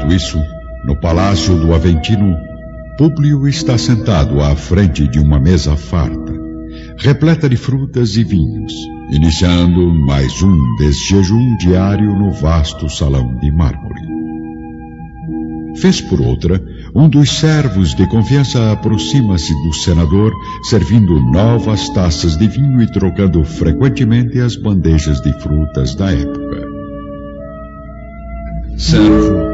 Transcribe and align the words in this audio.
Enquanto 0.00 0.14
isso, 0.14 0.42
no 0.86 0.96
palácio 0.96 1.54
do 1.58 1.74
Aventino, 1.74 2.34
Públio 2.96 3.46
está 3.46 3.76
sentado 3.76 4.40
à 4.40 4.56
frente 4.56 5.06
de 5.06 5.18
uma 5.18 5.38
mesa 5.38 5.76
farta, 5.76 6.32
repleta 6.96 7.48
de 7.48 7.56
frutas 7.56 8.16
e 8.16 8.24
vinhos, 8.24 8.72
iniciando 9.10 9.92
mais 9.92 10.42
um 10.42 10.76
desse 10.76 11.10
jejum 11.10 11.54
diário 11.58 12.18
no 12.18 12.32
vasto 12.32 12.88
salão 12.88 13.36
de 13.40 13.50
mármore. 13.50 14.00
Fez 15.76 16.00
por 16.00 16.20
outra, 16.20 16.62
um 16.94 17.06
dos 17.06 17.30
servos 17.30 17.94
de 17.94 18.06
confiança 18.08 18.72
aproxima-se 18.72 19.52
do 19.62 19.74
senador, 19.74 20.32
servindo 20.62 21.20
novas 21.30 21.90
taças 21.90 22.38
de 22.38 22.48
vinho 22.48 22.82
e 22.82 22.90
trocando 22.90 23.44
frequentemente 23.44 24.40
as 24.40 24.56
bandejas 24.56 25.20
de 25.20 25.32
frutas 25.40 25.94
da 25.94 26.10
época. 26.10 26.68
Servo, 28.78 29.49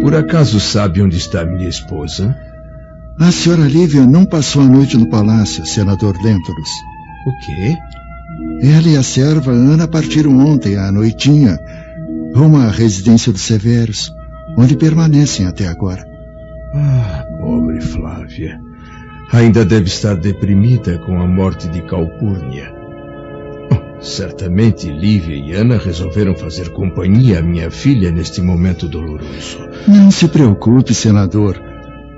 por 0.00 0.14
acaso 0.14 0.60
sabe 0.60 1.02
onde 1.02 1.16
está 1.16 1.44
minha 1.44 1.68
esposa? 1.68 2.36
A 3.18 3.30
senhora 3.30 3.62
Lívia 3.62 4.06
não 4.06 4.24
passou 4.24 4.62
a 4.62 4.66
noite 4.66 4.96
no 4.96 5.08
palácio, 5.08 5.66
senador 5.66 6.16
Lentulus. 6.22 6.70
O 7.26 7.32
quê? 7.44 7.76
Ela 8.62 8.88
e 8.88 8.96
a 8.96 9.02
serva 9.02 9.50
Ana 9.50 9.86
partiram 9.86 10.38
ontem 10.38 10.76
à 10.76 10.90
noitinha 10.90 11.58
rumo 12.34 12.58
à 12.58 12.70
residência 12.70 13.32
dos 13.32 13.42
Severos, 13.42 14.14
onde 14.56 14.76
permanecem 14.76 15.46
até 15.46 15.66
agora. 15.68 16.06
Ah, 16.74 17.24
pobre 17.40 17.80
Flávia. 17.80 18.58
Ainda 19.32 19.64
deve 19.64 19.86
estar 19.86 20.16
deprimida 20.16 20.98
com 20.98 21.20
a 21.20 21.26
morte 21.26 21.68
de 21.68 21.82
Calpurnia. 21.82 22.79
Certamente 24.00 24.90
Lívia 24.90 25.36
e 25.36 25.52
Ana 25.52 25.76
resolveram 25.76 26.34
fazer 26.34 26.70
companhia 26.70 27.40
à 27.40 27.42
minha 27.42 27.70
filha 27.70 28.10
neste 28.10 28.40
momento 28.40 28.88
doloroso. 28.88 29.58
Não 29.86 30.10
se 30.10 30.26
preocupe, 30.26 30.94
senador. 30.94 31.60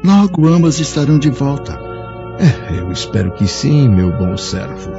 Logo 0.05 0.47
ambas 0.48 0.79
estarão 0.79 1.19
de 1.19 1.31
volta. 1.31 1.79
É, 2.39 2.81
eu 2.81 2.91
espero 2.93 3.33
que 3.33 3.48
sim, 3.48 3.89
meu 3.89 4.17
bom 4.17 4.37
servo. 4.37 4.91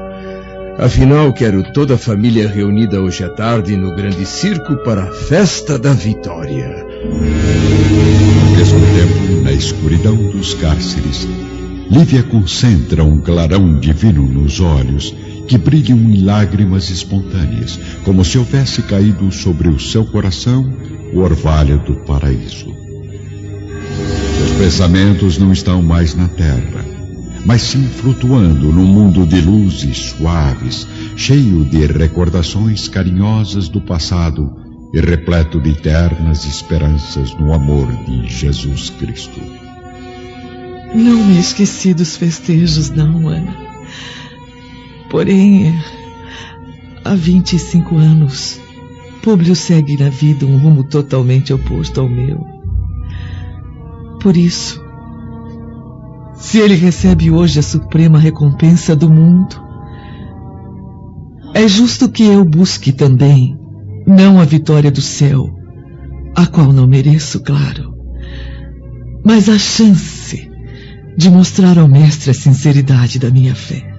Afinal, 0.78 1.32
quero 1.32 1.64
toda 1.72 1.94
a 1.96 1.98
família 1.98 2.50
reunida 2.50 3.00
hoje 3.00 3.24
à 3.24 3.30
tarde 3.30 3.78
no 3.78 3.96
grande 3.96 4.26
circo 4.26 4.76
para 4.84 5.04
a 5.04 5.12
festa 5.12 5.80
da 5.80 5.94
vitória. 5.94 6.86
Ao 8.42 8.58
mesmo 8.58 8.80
tempo, 8.80 9.44
na 9.44 9.52
escuridão 9.52 10.16
dos 10.32 10.54
cárceres, 10.56 11.28
Lívia 11.90 12.24
concentra 12.24 13.04
um 13.04 13.20
clarão 13.22 13.78
divino 13.80 14.26
nos 14.26 14.60
olhos 14.60 15.16
que 15.48 15.58
brilham 15.58 15.98
em 15.98 16.24
lágrimas 16.24 16.90
espontâneas, 16.90 17.80
como 18.04 18.24
se 18.24 18.38
houvesse 18.38 18.82
caído 18.84 19.32
sobre 19.32 19.68
o 19.68 19.80
seu 19.80 20.06
coração 20.06 20.72
o 21.14 21.20
orvalho 21.20 21.80
do 21.80 21.96
paraíso. 22.06 22.74
Seus 24.38 24.52
pensamentos 24.58 25.38
não 25.38 25.52
estão 25.52 25.82
mais 25.82 26.16
na 26.16 26.28
terra, 26.28 26.86
mas 27.46 27.62
sim 27.62 27.84
flutuando 27.84 28.72
num 28.72 28.86
mundo 28.86 29.28
de 29.28 29.42
luzes 29.42 29.98
suaves, 29.98 30.88
cheio 31.16 31.64
de 31.66 31.86
recordações 31.86 32.88
carinhosas 32.88 33.70
do 33.70 33.80
passado 33.80 34.56
e 34.94 35.00
repleto 35.00 35.60
de 35.60 35.72
eternas 35.72 36.46
esperanças 36.46 37.34
no 37.38 37.54
amor 37.54 37.88
de 38.06 38.28
Jesus 38.28 38.90
Cristo. 38.90 39.40
Não 40.96 41.24
me 41.24 41.40
esqueci 41.40 41.94
dos 41.94 42.16
festejos, 42.16 42.90
não, 42.92 43.28
Ana. 43.28 43.56
Porém, 45.14 45.80
há 47.06 47.14
25 47.14 47.98
anos, 47.98 48.60
Públio 49.22 49.56
segue 49.56 49.96
na 49.96 50.10
vida 50.10 50.44
um 50.44 50.58
rumo 50.58 50.84
totalmente 50.84 51.54
oposto 51.54 52.02
ao 52.02 52.10
meu. 52.10 52.44
Por 54.20 54.36
isso, 54.36 54.84
se 56.34 56.58
ele 56.58 56.74
recebe 56.74 57.30
hoje 57.30 57.60
a 57.60 57.62
suprema 57.62 58.18
recompensa 58.18 58.96
do 58.96 59.08
mundo, 59.08 59.56
é 61.54 61.68
justo 61.68 62.10
que 62.10 62.24
eu 62.24 62.44
busque 62.44 62.92
também, 62.92 63.56
não 64.08 64.40
a 64.40 64.46
vitória 64.46 64.90
do 64.90 65.02
céu, 65.02 65.48
a 66.36 66.48
qual 66.48 66.74
não 66.74 66.88
mereço, 66.88 67.40
claro, 67.44 67.94
mas 69.24 69.48
a 69.48 69.60
chance 69.60 70.50
de 71.16 71.30
mostrar 71.30 71.78
ao 71.78 71.88
Mestre 71.88 72.32
a 72.32 72.34
sinceridade 72.34 73.20
da 73.20 73.30
minha 73.30 73.54
fé. 73.54 73.93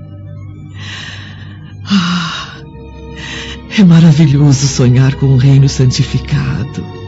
É 3.76 3.84
maravilhoso 3.84 4.66
sonhar 4.66 5.14
com 5.14 5.26
o 5.26 5.36
reino 5.36 5.68
santificado 5.68 7.04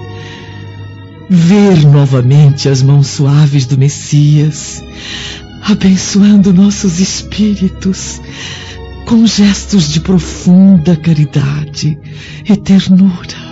ver 1.29 1.85
novamente 1.85 2.69
as 2.69 2.83
mãos 2.83 3.09
suaves 3.09 3.67
do 3.67 3.77
Messias, 3.77 4.83
abençoando 5.63 6.53
nossos 6.53 7.01
espíritos 7.01 8.21
com 9.05 9.27
gestos 9.27 9.89
de 9.89 10.01
profunda 10.01 10.97
caridade 10.97 11.99
e 12.45 12.57
ternura. 12.57 13.47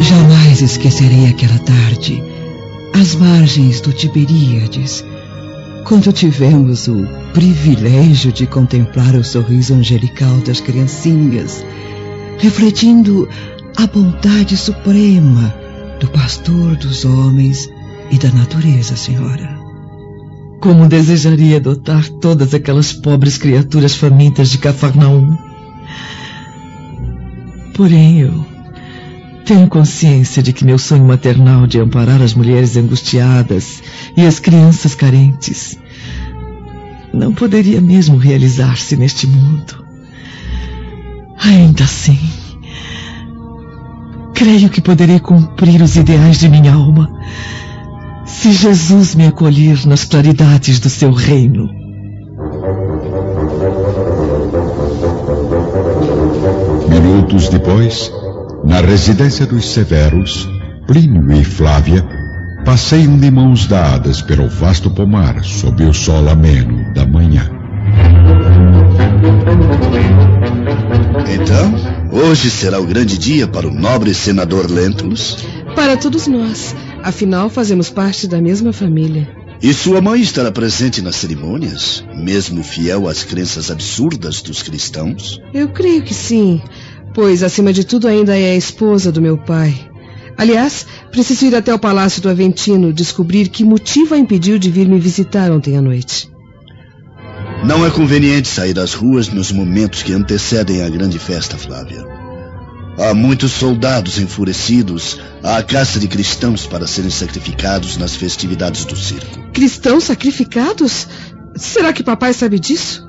Jamais 0.00 0.60
esquecerei 0.60 1.28
aquela 1.28 1.58
tarde, 1.58 2.22
às 2.94 3.14
margens 3.14 3.80
do 3.80 3.92
Tiberíades, 3.92 5.04
quando 5.84 6.12
tivemos 6.12 6.88
o 6.88 7.06
privilégio 7.32 8.32
de 8.32 8.46
contemplar 8.46 9.14
o 9.14 9.24
sorriso 9.24 9.74
angelical 9.74 10.36
das 10.38 10.60
criancinhas, 10.60 11.64
refletindo 12.42 13.28
a 13.76 13.86
bondade 13.86 14.56
suprema 14.56 15.54
do 16.00 16.08
pastor 16.08 16.74
dos 16.74 17.04
homens 17.04 17.70
e 18.10 18.18
da 18.18 18.32
natureza, 18.32 18.96
senhora. 18.96 19.60
Como 20.60 20.88
desejaria 20.88 21.58
adotar 21.58 22.08
todas 22.08 22.52
aquelas 22.52 22.92
pobres 22.92 23.38
criaturas 23.38 23.94
famintas 23.94 24.50
de 24.50 24.58
Cafarnaum. 24.58 25.38
Porém, 27.74 28.22
eu 28.22 28.44
tenho 29.44 29.68
consciência 29.68 30.42
de 30.42 30.52
que 30.52 30.64
meu 30.64 30.80
sonho 30.80 31.04
maternal 31.04 31.64
de 31.68 31.78
amparar 31.78 32.20
as 32.20 32.34
mulheres 32.34 32.76
angustiadas 32.76 33.80
e 34.16 34.26
as 34.26 34.40
crianças 34.40 34.96
carentes 34.96 35.78
não 37.14 37.32
poderia 37.32 37.80
mesmo 37.80 38.16
realizar-se 38.16 38.96
neste 38.96 39.28
mundo. 39.28 39.81
Ainda 41.44 41.84
assim, 41.84 42.18
Creio 44.42 44.70
que 44.70 44.80
poderei 44.80 45.20
cumprir 45.20 45.80
os 45.82 45.94
ideais 45.94 46.38
de 46.38 46.48
minha 46.48 46.72
alma 46.74 47.08
se 48.24 48.50
Jesus 48.50 49.14
me 49.14 49.26
acolher 49.26 49.86
nas 49.86 50.04
claridades 50.04 50.80
do 50.80 50.90
seu 50.90 51.12
reino. 51.12 51.68
Minutos 56.88 57.48
depois, 57.50 58.12
na 58.64 58.80
residência 58.80 59.46
dos 59.46 59.70
Severos, 59.72 60.48
Plínio 60.88 61.30
e 61.32 61.44
Flávia 61.44 62.04
passeiam 62.64 63.16
de 63.16 63.30
mãos 63.30 63.68
dadas 63.68 64.22
pelo 64.22 64.48
vasto 64.48 64.90
pomar 64.90 65.44
sob 65.44 65.84
o 65.84 65.94
sol 65.94 66.28
ameno 66.28 66.92
da 66.94 67.06
manhã. 67.06 67.48
Então, 71.28 72.02
Hoje 72.12 72.50
será 72.50 72.78
o 72.78 72.84
grande 72.84 73.16
dia 73.16 73.48
para 73.48 73.66
o 73.66 73.72
nobre 73.72 74.12
senador 74.12 74.70
Lentulus? 74.70 75.38
Para 75.74 75.96
todos 75.96 76.26
nós. 76.26 76.76
Afinal, 77.02 77.48
fazemos 77.48 77.88
parte 77.88 78.28
da 78.28 78.38
mesma 78.38 78.70
família. 78.70 79.34
E 79.62 79.72
sua 79.72 80.02
mãe 80.02 80.20
estará 80.20 80.52
presente 80.52 81.00
nas 81.00 81.16
cerimônias, 81.16 82.04
mesmo 82.14 82.62
fiel 82.62 83.08
às 83.08 83.24
crenças 83.24 83.70
absurdas 83.70 84.42
dos 84.42 84.62
cristãos? 84.62 85.40
Eu 85.54 85.70
creio 85.70 86.02
que 86.02 86.12
sim, 86.12 86.60
pois, 87.14 87.42
acima 87.42 87.72
de 87.72 87.84
tudo, 87.84 88.08
ainda 88.08 88.36
é 88.36 88.52
a 88.52 88.56
esposa 88.56 89.10
do 89.10 89.22
meu 89.22 89.38
pai. 89.38 89.74
Aliás, 90.36 90.86
preciso 91.10 91.46
ir 91.46 91.54
até 91.54 91.72
o 91.72 91.78
Palácio 91.78 92.20
do 92.20 92.28
Aventino 92.28 92.92
descobrir 92.92 93.48
que 93.48 93.64
motivo 93.64 94.14
a 94.14 94.18
impediu 94.18 94.58
de 94.58 94.70
vir 94.70 94.86
me 94.86 95.00
visitar 95.00 95.50
ontem 95.50 95.78
à 95.78 95.80
noite. 95.80 96.31
Não 97.64 97.86
é 97.86 97.90
conveniente 97.90 98.48
sair 98.48 98.76
às 98.78 98.92
ruas 98.92 99.28
nos 99.28 99.52
momentos 99.52 100.02
que 100.02 100.12
antecedem 100.12 100.82
a 100.82 100.88
grande 100.88 101.16
festa, 101.18 101.56
Flávia. 101.56 102.04
Há 102.98 103.14
muitos 103.14 103.52
soldados 103.52 104.18
enfurecidos 104.18 105.20
à 105.44 105.62
caça 105.62 106.00
de 106.00 106.08
cristãos 106.08 106.66
para 106.66 106.88
serem 106.88 107.10
sacrificados 107.10 107.96
nas 107.96 108.16
festividades 108.16 108.84
do 108.84 108.96
circo. 108.96 109.40
Cristãos 109.52 110.04
sacrificados? 110.04 111.06
Será 111.54 111.92
que 111.92 112.02
papai 112.02 112.34
sabe 112.34 112.58
disso? 112.58 113.08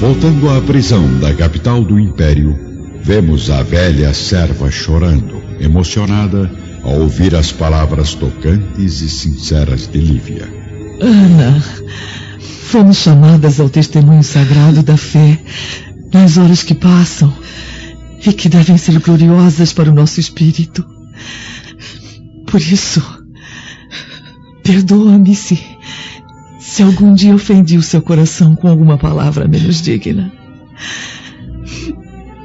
Voltando 0.00 0.50
à 0.50 0.60
prisão 0.62 1.18
da 1.20 1.34
capital 1.34 1.84
do 1.84 2.00
império, 2.00 2.58
vemos 3.02 3.50
a 3.50 3.62
velha 3.62 4.12
serva 4.14 4.70
chorando, 4.70 5.42
emocionada 5.60 6.50
ao 6.84 7.00
ouvir 7.00 7.34
as 7.34 7.50
palavras 7.50 8.14
tocantes 8.14 9.00
e 9.00 9.08
sinceras 9.08 9.88
de 9.88 9.98
Lívia. 9.98 10.48
Ana, 11.00 11.62
fomos 12.66 12.98
chamadas 12.98 13.58
ao 13.58 13.68
testemunho 13.68 14.22
sagrado 14.22 14.82
da 14.82 14.96
fé 14.96 15.38
nas 16.12 16.36
horas 16.36 16.62
que 16.62 16.74
passam 16.74 17.32
e 18.24 18.32
que 18.32 18.48
devem 18.48 18.76
ser 18.76 18.98
gloriosas 19.00 19.72
para 19.72 19.90
o 19.90 19.94
nosso 19.94 20.20
espírito. 20.20 20.84
Por 22.46 22.60
isso, 22.60 23.02
perdoa-me 24.62 25.34
se, 25.34 25.60
se 26.60 26.82
algum 26.82 27.14
dia 27.14 27.34
ofendi 27.34 27.76
o 27.76 27.82
seu 27.82 28.00
coração 28.00 28.54
com 28.54 28.68
alguma 28.68 28.96
palavra 28.96 29.48
menos 29.48 29.82
digna. 29.82 30.32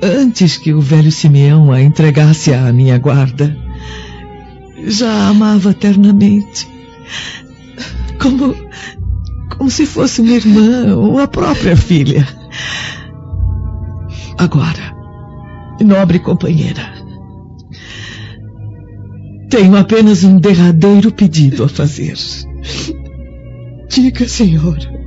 Antes 0.01 0.57
que 0.57 0.74
o 0.74 0.80
velho 0.80 1.12
Simeão 1.12 1.71
a 1.71 1.81
entregasse 1.81 2.53
à 2.53 2.71
minha 2.71 2.97
guarda, 2.97 3.56
já 4.86 5.12
a 5.12 5.28
amava 5.30 5.72
eternamente. 5.72 6.68
Como, 8.22 8.56
como 9.58 9.70
se 9.70 9.86
fosse 9.86 10.22
uma 10.22 10.31
irmã 10.31 10.96
ou 10.96 11.20
a 11.20 11.28
própria 11.28 11.76
filha. 11.76 12.28
Agora, 14.38 14.96
nobre 15.81 16.20
companheira, 16.20 16.94
tenho 19.50 19.76
apenas 19.76 20.24
um 20.24 20.38
derradeiro 20.38 21.12
pedido 21.12 21.64
a 21.64 21.70
fazer. 21.70 22.16
Diga, 23.90 24.28
senhora. 24.28 25.00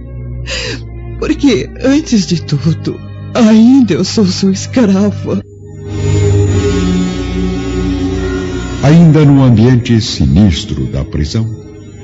Porque, 1.18 1.70
antes 1.80 2.26
de 2.26 2.42
tudo, 2.42 2.98
ainda 3.34 3.94
eu 3.94 4.04
sou 4.04 4.26
sua 4.26 4.52
escrava. 4.52 5.42
Ainda 8.82 9.24
no 9.24 9.42
ambiente 9.42 10.00
sinistro 10.00 10.86
da 10.86 11.04
prisão, 11.04 11.48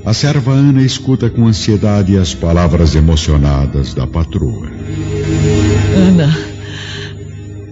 a 0.05 0.15
serva 0.15 0.53
Ana 0.53 0.81
escuta 0.81 1.29
com 1.29 1.47
ansiedade 1.47 2.17
as 2.17 2.35
palavras 2.35 2.95
emocionadas 2.95 3.95
da 3.95 4.07
patroa. 4.07 4.71
Ana, 5.97 6.39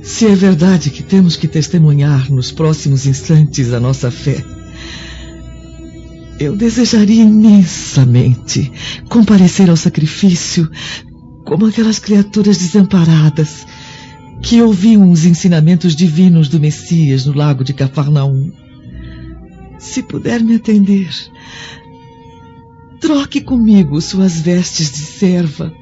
se 0.02 0.26
é 0.26 0.34
verdade 0.34 0.90
que 0.90 1.04
temos 1.04 1.36
que 1.36 1.46
testemunhar 1.46 2.30
nos 2.32 2.50
próximos 2.50 3.06
instantes 3.06 3.72
a 3.72 3.78
nossa 3.78 4.10
fé, 4.10 4.44
eu 6.40 6.56
desejaria 6.56 7.22
imensamente 7.22 8.70
comparecer 9.08 9.70
ao 9.70 9.76
sacrifício 9.76 10.68
como 11.44 11.66
aquelas 11.66 12.00
criaturas 12.00 12.58
desamparadas 12.58 13.64
que 14.42 14.60
ouviam 14.60 15.10
os 15.10 15.24
ensinamentos 15.24 15.94
divinos 15.94 16.48
do 16.48 16.58
Messias 16.58 17.24
no 17.24 17.32
lago 17.32 17.62
de 17.62 17.72
Cafarnaum. 17.72 18.65
Se 19.78 20.02
puder 20.02 20.42
me 20.42 20.56
atender, 20.56 21.10
troque 23.00 23.40
comigo 23.40 24.00
suas 24.00 24.40
vestes 24.40 24.90
de 24.90 24.98
serva 24.98 25.72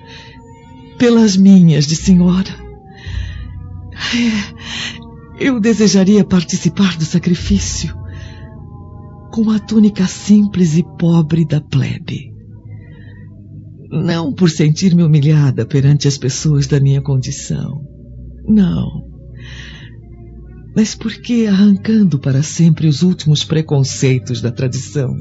pelas 0.99 1.37
minhas 1.37 1.87
de 1.87 1.97
senhora. 1.97 2.65
É, 3.95 5.45
eu 5.45 5.61
desejaria 5.61 6.25
participar 6.25 6.97
do 6.97 7.05
sacrifício 7.05 7.95
com 9.33 9.51
a 9.51 9.59
túnica 9.59 10.07
simples 10.07 10.77
e 10.77 10.83
pobre 10.99 11.45
da 11.45 11.61
plebe. 11.61 12.33
Não 13.91 14.33
por 14.33 14.51
sentir-me 14.51 15.03
humilhada 15.03 15.65
perante 15.65 16.09
as 16.09 16.19
pessoas 16.19 16.67
da 16.67 16.81
minha 16.81 17.01
condição. 17.01 17.81
Não 18.47 19.14
mas 20.75 20.95
porque 20.95 21.47
arrancando 21.49 22.19
para 22.19 22.43
sempre 22.43 22.87
os 22.87 23.03
últimos 23.03 23.45
preconceitos 23.45 24.41
da 24.41 24.51
tradição, 24.51 25.15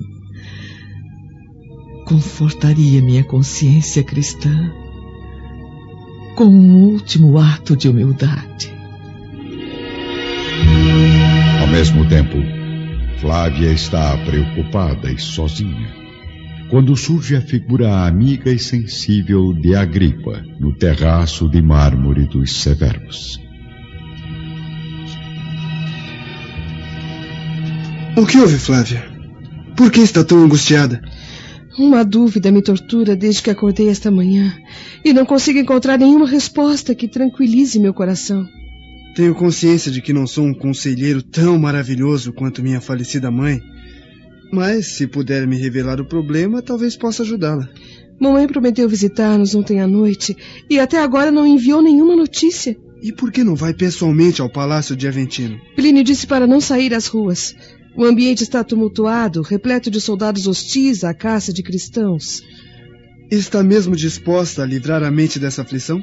confortaria 2.05 3.01
minha 3.01 3.23
consciência 3.23 4.03
cristã 4.03 4.71
com 6.35 6.45
um 6.45 6.85
último 6.85 7.37
ato 7.37 7.77
de 7.77 7.87
humildade. 7.87 8.73
Ao 11.61 11.67
mesmo 11.67 12.07
tempo, 12.09 12.37
Flávia 13.19 13.71
está 13.71 14.17
preocupada 14.25 15.11
e 15.11 15.19
sozinha 15.19 16.03
quando 16.73 16.95
surge 16.95 17.35
a 17.35 17.41
figura 17.41 18.07
amiga 18.07 18.51
e 18.51 18.57
sensível 18.57 19.53
de 19.53 19.75
Agripa 19.75 20.43
no 20.59 20.73
terraço 20.73 21.47
de 21.47 21.61
mármore 21.61 22.25
dos 22.25 22.51
Severos. 22.63 23.39
O 28.15 28.27
que 28.27 28.37
houve, 28.37 28.59
Flávia? 28.59 29.03
Por 29.75 29.91
que 29.91 29.99
está 29.99 30.23
tão 30.23 30.43
angustiada? 30.43 31.01
Uma 31.79 32.05
dúvida 32.05 32.51
me 32.51 32.61
tortura 32.61 33.15
desde 33.15 33.41
que 33.41 33.49
acordei 33.49 33.89
esta 33.89 34.11
manhã 34.11 34.55
e 35.03 35.11
não 35.11 35.25
consigo 35.25 35.57
encontrar 35.57 35.97
nenhuma 35.97 36.27
resposta 36.27 36.93
que 36.93 37.07
tranquilize 37.07 37.79
meu 37.79 37.91
coração. 37.91 38.47
Tenho 39.15 39.33
consciência 39.33 39.91
de 39.91 39.99
que 39.99 40.13
não 40.13 40.27
sou 40.27 40.45
um 40.45 40.53
conselheiro 40.53 41.23
tão 41.23 41.57
maravilhoso 41.57 42.31
quanto 42.31 42.61
minha 42.61 42.79
falecida 42.79 43.31
mãe, 43.31 43.59
mas 44.51 44.95
se 44.95 45.07
puder 45.07 45.47
me 45.47 45.57
revelar 45.57 45.99
o 45.99 46.05
problema, 46.05 46.61
talvez 46.61 46.95
possa 46.95 47.23
ajudá-la. 47.23 47.67
Mamãe 48.19 48.45
prometeu 48.45 48.87
visitar-nos 48.87 49.55
ontem 49.55 49.81
à 49.81 49.87
noite 49.87 50.37
e 50.69 50.79
até 50.79 50.99
agora 50.99 51.31
não 51.31 51.47
enviou 51.47 51.81
nenhuma 51.81 52.15
notícia. 52.15 52.77
E 53.01 53.11
por 53.11 53.31
que 53.31 53.43
não 53.43 53.55
vai 53.55 53.73
pessoalmente 53.73 54.39
ao 54.39 54.51
Palácio 54.51 54.95
de 54.95 55.07
Aventino? 55.07 55.59
Plínio 55.75 56.03
disse 56.03 56.27
para 56.27 56.45
não 56.45 56.61
sair 56.61 56.93
às 56.93 57.07
ruas. 57.07 57.55
O 57.95 58.03
ambiente 58.03 58.41
está 58.43 58.63
tumultuado, 58.63 59.41
repleto 59.41 59.91
de 59.91 60.01
soldados 60.01 60.47
hostis 60.47 61.03
à 61.03 61.13
caça 61.13 61.53
de 61.53 61.61
cristãos. 61.61 62.41
Está 63.29 63.63
mesmo 63.63 63.95
disposta 63.95 64.63
a 64.63 64.65
livrar 64.65 65.03
a 65.03 65.11
mente 65.11 65.39
dessa 65.39 65.61
aflição? 65.61 66.01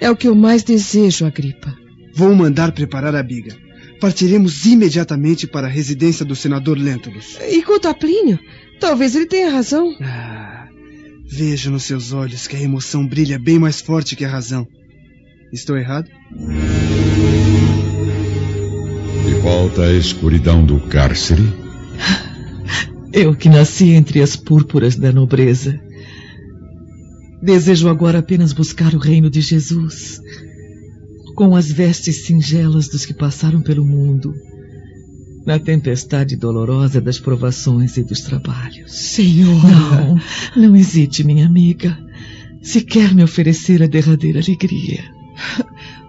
É 0.00 0.10
o 0.10 0.16
que 0.16 0.28
eu 0.28 0.34
mais 0.34 0.62
desejo, 0.62 1.24
Agripa. 1.24 1.76
Vou 2.14 2.34
mandar 2.34 2.72
preparar 2.72 3.14
a 3.14 3.22
biga. 3.22 3.56
Partiremos 4.00 4.66
imediatamente 4.66 5.46
para 5.46 5.68
a 5.68 5.70
residência 5.70 6.24
do 6.24 6.34
senador 6.34 6.76
Lentulus. 6.76 7.38
E 7.48 7.62
quanto 7.62 7.86
a 7.86 7.94
Plínio? 7.94 8.38
Talvez 8.80 9.14
ele 9.14 9.26
tenha 9.26 9.50
razão. 9.50 9.96
Ah, 10.00 10.66
vejo 11.30 11.70
nos 11.70 11.84
seus 11.84 12.12
olhos 12.12 12.48
que 12.48 12.56
a 12.56 12.60
emoção 12.60 13.06
brilha 13.06 13.38
bem 13.38 13.58
mais 13.58 13.80
forte 13.80 14.16
que 14.16 14.24
a 14.24 14.28
razão. 14.28 14.66
Estou 15.52 15.76
errado? 15.76 16.08
Volta 19.42 19.82
à 19.82 19.92
escuridão 19.92 20.64
do 20.64 20.78
cárcere. 20.78 21.42
Eu 23.12 23.34
que 23.34 23.48
nasci 23.48 23.90
entre 23.90 24.22
as 24.22 24.36
púrpuras 24.36 24.94
da 24.94 25.10
nobreza. 25.10 25.80
Desejo 27.42 27.88
agora 27.88 28.20
apenas 28.20 28.52
buscar 28.52 28.94
o 28.94 28.98
reino 28.98 29.28
de 29.28 29.40
Jesus, 29.40 30.20
com 31.34 31.56
as 31.56 31.72
vestes 31.72 32.24
singelas 32.24 32.86
dos 32.86 33.04
que 33.04 33.12
passaram 33.12 33.60
pelo 33.60 33.84
mundo, 33.84 34.32
na 35.44 35.58
tempestade 35.58 36.36
dolorosa 36.36 37.00
das 37.00 37.18
provações 37.18 37.96
e 37.96 38.04
dos 38.04 38.20
trabalhos. 38.20 38.92
Senhor! 38.92 39.60
Não, 39.60 40.20
não 40.68 40.76
hesite, 40.76 41.24
minha 41.24 41.46
amiga, 41.46 41.98
se 42.62 42.80
quer 42.80 43.12
me 43.12 43.24
oferecer 43.24 43.82
a 43.82 43.88
derradeira 43.88 44.38
alegria. 44.38 45.02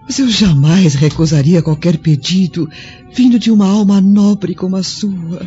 Mas 0.05 0.19
eu 0.19 0.29
jamais 0.29 0.95
recusaria 0.95 1.61
qualquer 1.61 1.97
pedido 1.97 2.69
vindo 3.13 3.39
de 3.39 3.49
uma 3.49 3.67
alma 3.67 4.01
nobre 4.01 4.53
como 4.53 4.75
a 4.75 4.83
sua. 4.83 5.41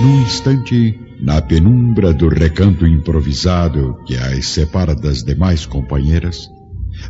Num 0.00 0.20
instante, 0.20 1.00
na 1.20 1.40
penumbra 1.40 2.12
do 2.12 2.28
recanto 2.28 2.86
improvisado 2.86 3.96
que 4.06 4.14
as 4.14 4.46
separa 4.46 4.94
das 4.94 5.24
demais 5.24 5.64
companheiras, 5.64 6.50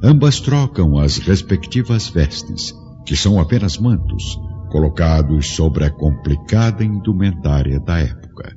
ambas 0.03 0.41
trocam 0.41 0.97
as 0.97 1.19
respectivas 1.19 2.09
vestes, 2.09 2.73
que 3.05 3.17
são 3.17 3.41
apenas 3.41 3.77
mantos, 3.77 4.39
colocados 4.71 5.51
sobre 5.51 5.85
a 5.85 5.91
complicada 5.91 6.85
indumentária 6.85 7.81
da 7.81 7.99
época. 7.99 8.56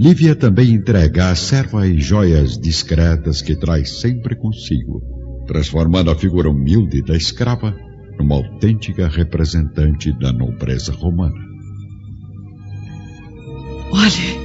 Lívia 0.00 0.34
também 0.34 0.70
entrega 0.70 1.28
à 1.28 1.34
serva 1.34 1.84
as 1.84 2.02
joias 2.02 2.58
discretas 2.58 3.42
que 3.42 3.54
traz 3.54 4.00
sempre 4.00 4.34
consigo, 4.34 5.02
transformando 5.46 6.10
a 6.10 6.14
figura 6.14 6.48
humilde 6.48 7.02
da 7.02 7.14
escrava 7.14 7.76
numa 8.18 8.36
autêntica 8.36 9.06
representante 9.06 10.10
da 10.18 10.32
nobreza 10.32 10.90
romana. 10.90 11.34
Olhe, 13.92 14.40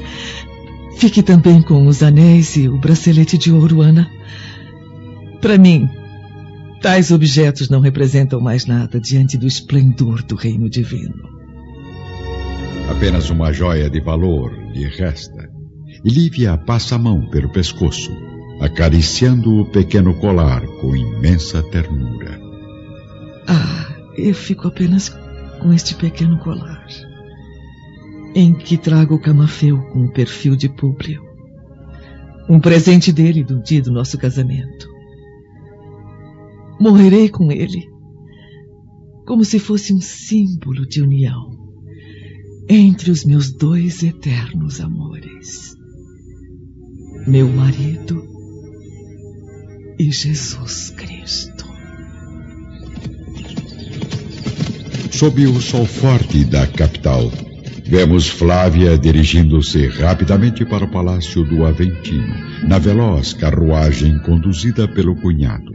fique 0.97 1.24
também 1.24 1.62
com 1.62 1.88
os 1.88 2.03
anéis 2.03 2.57
e 2.57 2.67
o 2.67 2.77
bracelete 2.77 3.38
de 3.38 3.53
ouro, 3.53 3.79
Ana. 3.79 4.12
Para 5.39 5.57
mim, 5.57 5.88
tais 6.81 7.12
objetos 7.12 7.69
não 7.69 7.79
representam 7.79 8.41
mais 8.41 8.65
nada 8.65 9.00
diante 9.00 9.38
do 9.38 9.47
esplendor 9.47 10.21
do 10.21 10.35
reino 10.35 10.69
divino. 10.69 11.33
Apenas 12.89 13.29
uma 13.29 13.51
joia 13.51 13.89
de 13.89 14.00
valor 14.00 14.51
lhe 14.74 14.88
resta. 14.88 15.35
Lívia 16.05 16.55
passa 16.55 16.93
a 16.93 17.00
mão 17.00 17.27
pelo 17.31 17.50
pescoço, 17.50 18.12
acariciando 18.62 19.62
o 19.62 19.65
pequeno 19.65 20.13
colar 20.19 20.63
com 20.79 20.95
imensa 20.95 21.63
ternura. 21.63 22.39
Ah, 23.47 23.88
eu 24.15 24.35
fico 24.35 24.67
apenas 24.67 25.09
com 25.59 25.74
este 25.74 25.95
pequeno 25.95 26.38
colar, 26.38 26.85
em 28.35 28.53
que 28.53 28.77
trago 28.77 29.15
o 29.15 29.19
camafeu 29.19 29.81
com 29.88 30.05
o 30.05 30.12
perfil 30.12 30.55
de 30.55 30.69
Públio. 30.69 31.24
Um 32.47 32.59
presente 32.59 33.12
dele 33.12 33.43
do 33.43 33.59
dia 33.63 33.81
do 33.81 33.91
nosso 33.91 34.15
casamento. 34.15 34.88
Morrerei 36.79 37.29
com 37.29 37.51
ele, 37.51 37.89
como 39.25 39.43
se 39.43 39.57
fosse 39.57 39.91
um 39.91 40.00
símbolo 40.00 40.85
de 40.85 41.01
união 41.01 41.50
entre 42.69 43.09
os 43.09 43.25
meus 43.25 43.51
dois 43.51 44.03
eternos 44.03 44.79
amores, 44.79 45.75
meu 47.27 47.50
marido 47.50 48.24
e 49.98 50.12
Jesus 50.12 50.91
Cristo. 50.91 51.65
Sob 55.12 55.48
o 55.48 55.60
sol 55.60 55.86
forte 55.88 56.46
da 56.46 56.67
capital, 56.67 57.32
vemos 57.84 58.27
Flávia 58.27 58.96
dirigindo-se 58.96 59.88
rapidamente 59.88 60.63
para 60.65 60.86
o 60.86 60.91
palácio 60.91 61.44
do 61.44 61.65
Aventino, 61.65 62.36
na 62.67 62.77
veloz 62.77 63.34
carruagem 63.34 64.20
conduzida 64.20 64.88
pelo 64.88 65.15
cunhado. 65.15 65.72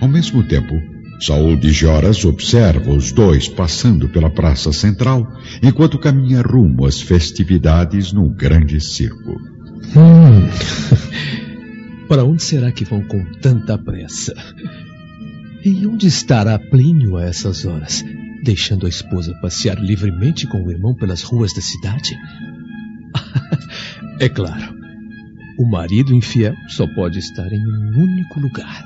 Ao 0.00 0.08
mesmo 0.08 0.42
tempo, 0.42 0.74
Saul 1.20 1.56
de 1.56 1.70
Joras 1.70 2.24
observa 2.24 2.90
os 2.90 3.12
dois 3.12 3.48
passando 3.48 4.08
pela 4.08 4.30
praça 4.30 4.72
central, 4.72 5.28
enquanto 5.62 5.96
caminha 5.96 6.42
rumo 6.42 6.86
às 6.86 7.00
festividades 7.00 8.12
no 8.12 8.28
grande 8.30 8.80
circo. 8.80 9.53
Hum. 9.96 10.48
Para 12.08 12.24
onde 12.24 12.42
será 12.42 12.70
que 12.70 12.84
vão 12.84 13.02
com 13.02 13.24
tanta 13.40 13.78
pressa? 13.78 14.34
E 15.64 15.86
onde 15.86 16.06
estará 16.06 16.58
Plínio 16.58 17.16
a 17.16 17.24
essas 17.24 17.64
horas, 17.64 18.04
deixando 18.42 18.84
a 18.84 18.88
esposa 18.88 19.34
passear 19.40 19.78
livremente 19.78 20.46
com 20.46 20.62
o 20.62 20.70
irmão 20.70 20.94
pelas 20.94 21.22
ruas 21.22 21.54
da 21.54 21.62
cidade? 21.62 22.14
é 24.20 24.28
claro, 24.28 24.74
o 25.58 25.64
marido 25.64 26.14
infiel 26.14 26.54
só 26.68 26.86
pode 26.86 27.18
estar 27.18 27.50
em 27.50 27.66
um 27.66 28.02
único 28.02 28.40
lugar. 28.40 28.84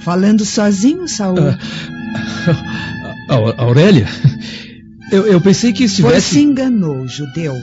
Falando 0.00 0.44
sozinho, 0.44 1.06
Saul? 1.06 1.38
Uh, 1.38 1.56
Aurélia, 3.56 4.08
eu, 5.12 5.24
eu, 5.26 5.40
pensei 5.40 5.72
que 5.72 5.84
estivesse... 5.84 6.34
Você 6.34 6.40
enganou, 6.40 7.06
judeu. 7.06 7.54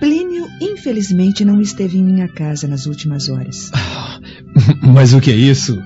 Plínio, 0.00 0.46
infelizmente, 0.60 1.44
não 1.44 1.60
esteve 1.60 1.98
em 1.98 2.04
minha 2.04 2.28
casa 2.28 2.68
nas 2.68 2.86
últimas 2.86 3.28
horas. 3.28 3.70
Ah, 3.72 4.20
mas 4.82 5.14
o 5.14 5.20
que 5.20 5.30
é 5.30 5.36
isso? 5.36 5.82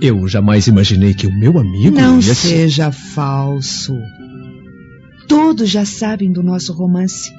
Eu 0.00 0.26
jamais 0.26 0.66
imaginei 0.66 1.12
que 1.12 1.26
o 1.26 1.32
meu 1.32 1.58
amigo. 1.58 1.94
Não 1.94 2.16
ia... 2.20 2.34
seja 2.34 2.90
falso. 2.90 3.98
Todos 5.28 5.68
já 5.68 5.84
sabem 5.84 6.32
do 6.32 6.42
nosso 6.42 6.72
romance. 6.72 7.30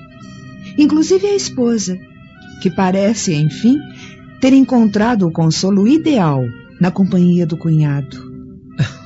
Inclusive 0.77 1.25
a 1.27 1.35
esposa, 1.35 1.97
que 2.61 2.69
parece, 2.69 3.33
enfim, 3.33 3.77
ter 4.39 4.53
encontrado 4.53 5.27
o 5.27 5.31
consolo 5.31 5.87
ideal 5.87 6.43
na 6.79 6.91
companhia 6.91 7.45
do 7.45 7.57
cunhado. 7.57 8.31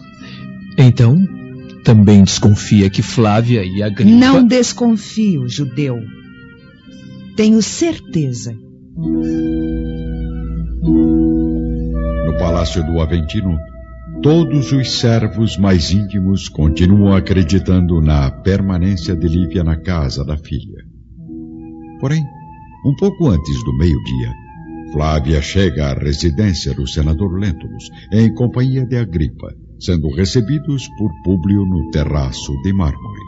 Então, 0.77 1.17
também 1.85 2.21
desconfia 2.21 2.89
que 2.89 3.01
Flávia 3.01 3.63
e 3.63 3.81
a 3.81 3.87
Gripa... 3.87 4.11
Não 4.11 4.45
desconfio, 4.45 5.47
judeu. 5.47 6.03
Tenho 7.35 7.61
certeza. 7.61 8.55
No 12.23 12.37
palácio 12.39 12.81
do 12.85 13.01
Aventino, 13.01 13.57
todos 14.21 14.71
os 14.71 14.99
servos 14.99 15.57
mais 15.57 15.91
íntimos 15.91 16.47
continuam 16.47 17.13
acreditando 17.13 17.99
na 18.01 18.31
permanência 18.31 19.13
de 19.17 19.27
Lívia 19.27 19.65
na 19.65 19.75
casa 19.75 20.23
da 20.23 20.37
filha. 20.37 20.81
Porém, 21.99 22.23
um 22.85 22.95
pouco 22.95 23.27
antes 23.27 23.63
do 23.65 23.77
meio-dia, 23.77 24.31
Flávia 24.93 25.41
chega 25.41 25.87
à 25.87 25.93
residência 25.93 26.73
do 26.73 26.87
senador 26.87 27.37
Lentulus 27.37 27.89
em 28.13 28.33
companhia 28.33 28.85
de 28.85 28.95
Agripa, 28.95 29.53
sendo 29.77 30.07
recebidos 30.15 30.87
por 30.97 31.11
Públio 31.25 31.65
no 31.65 31.89
terraço 31.91 32.53
de 32.61 32.71
mármore. 32.71 33.25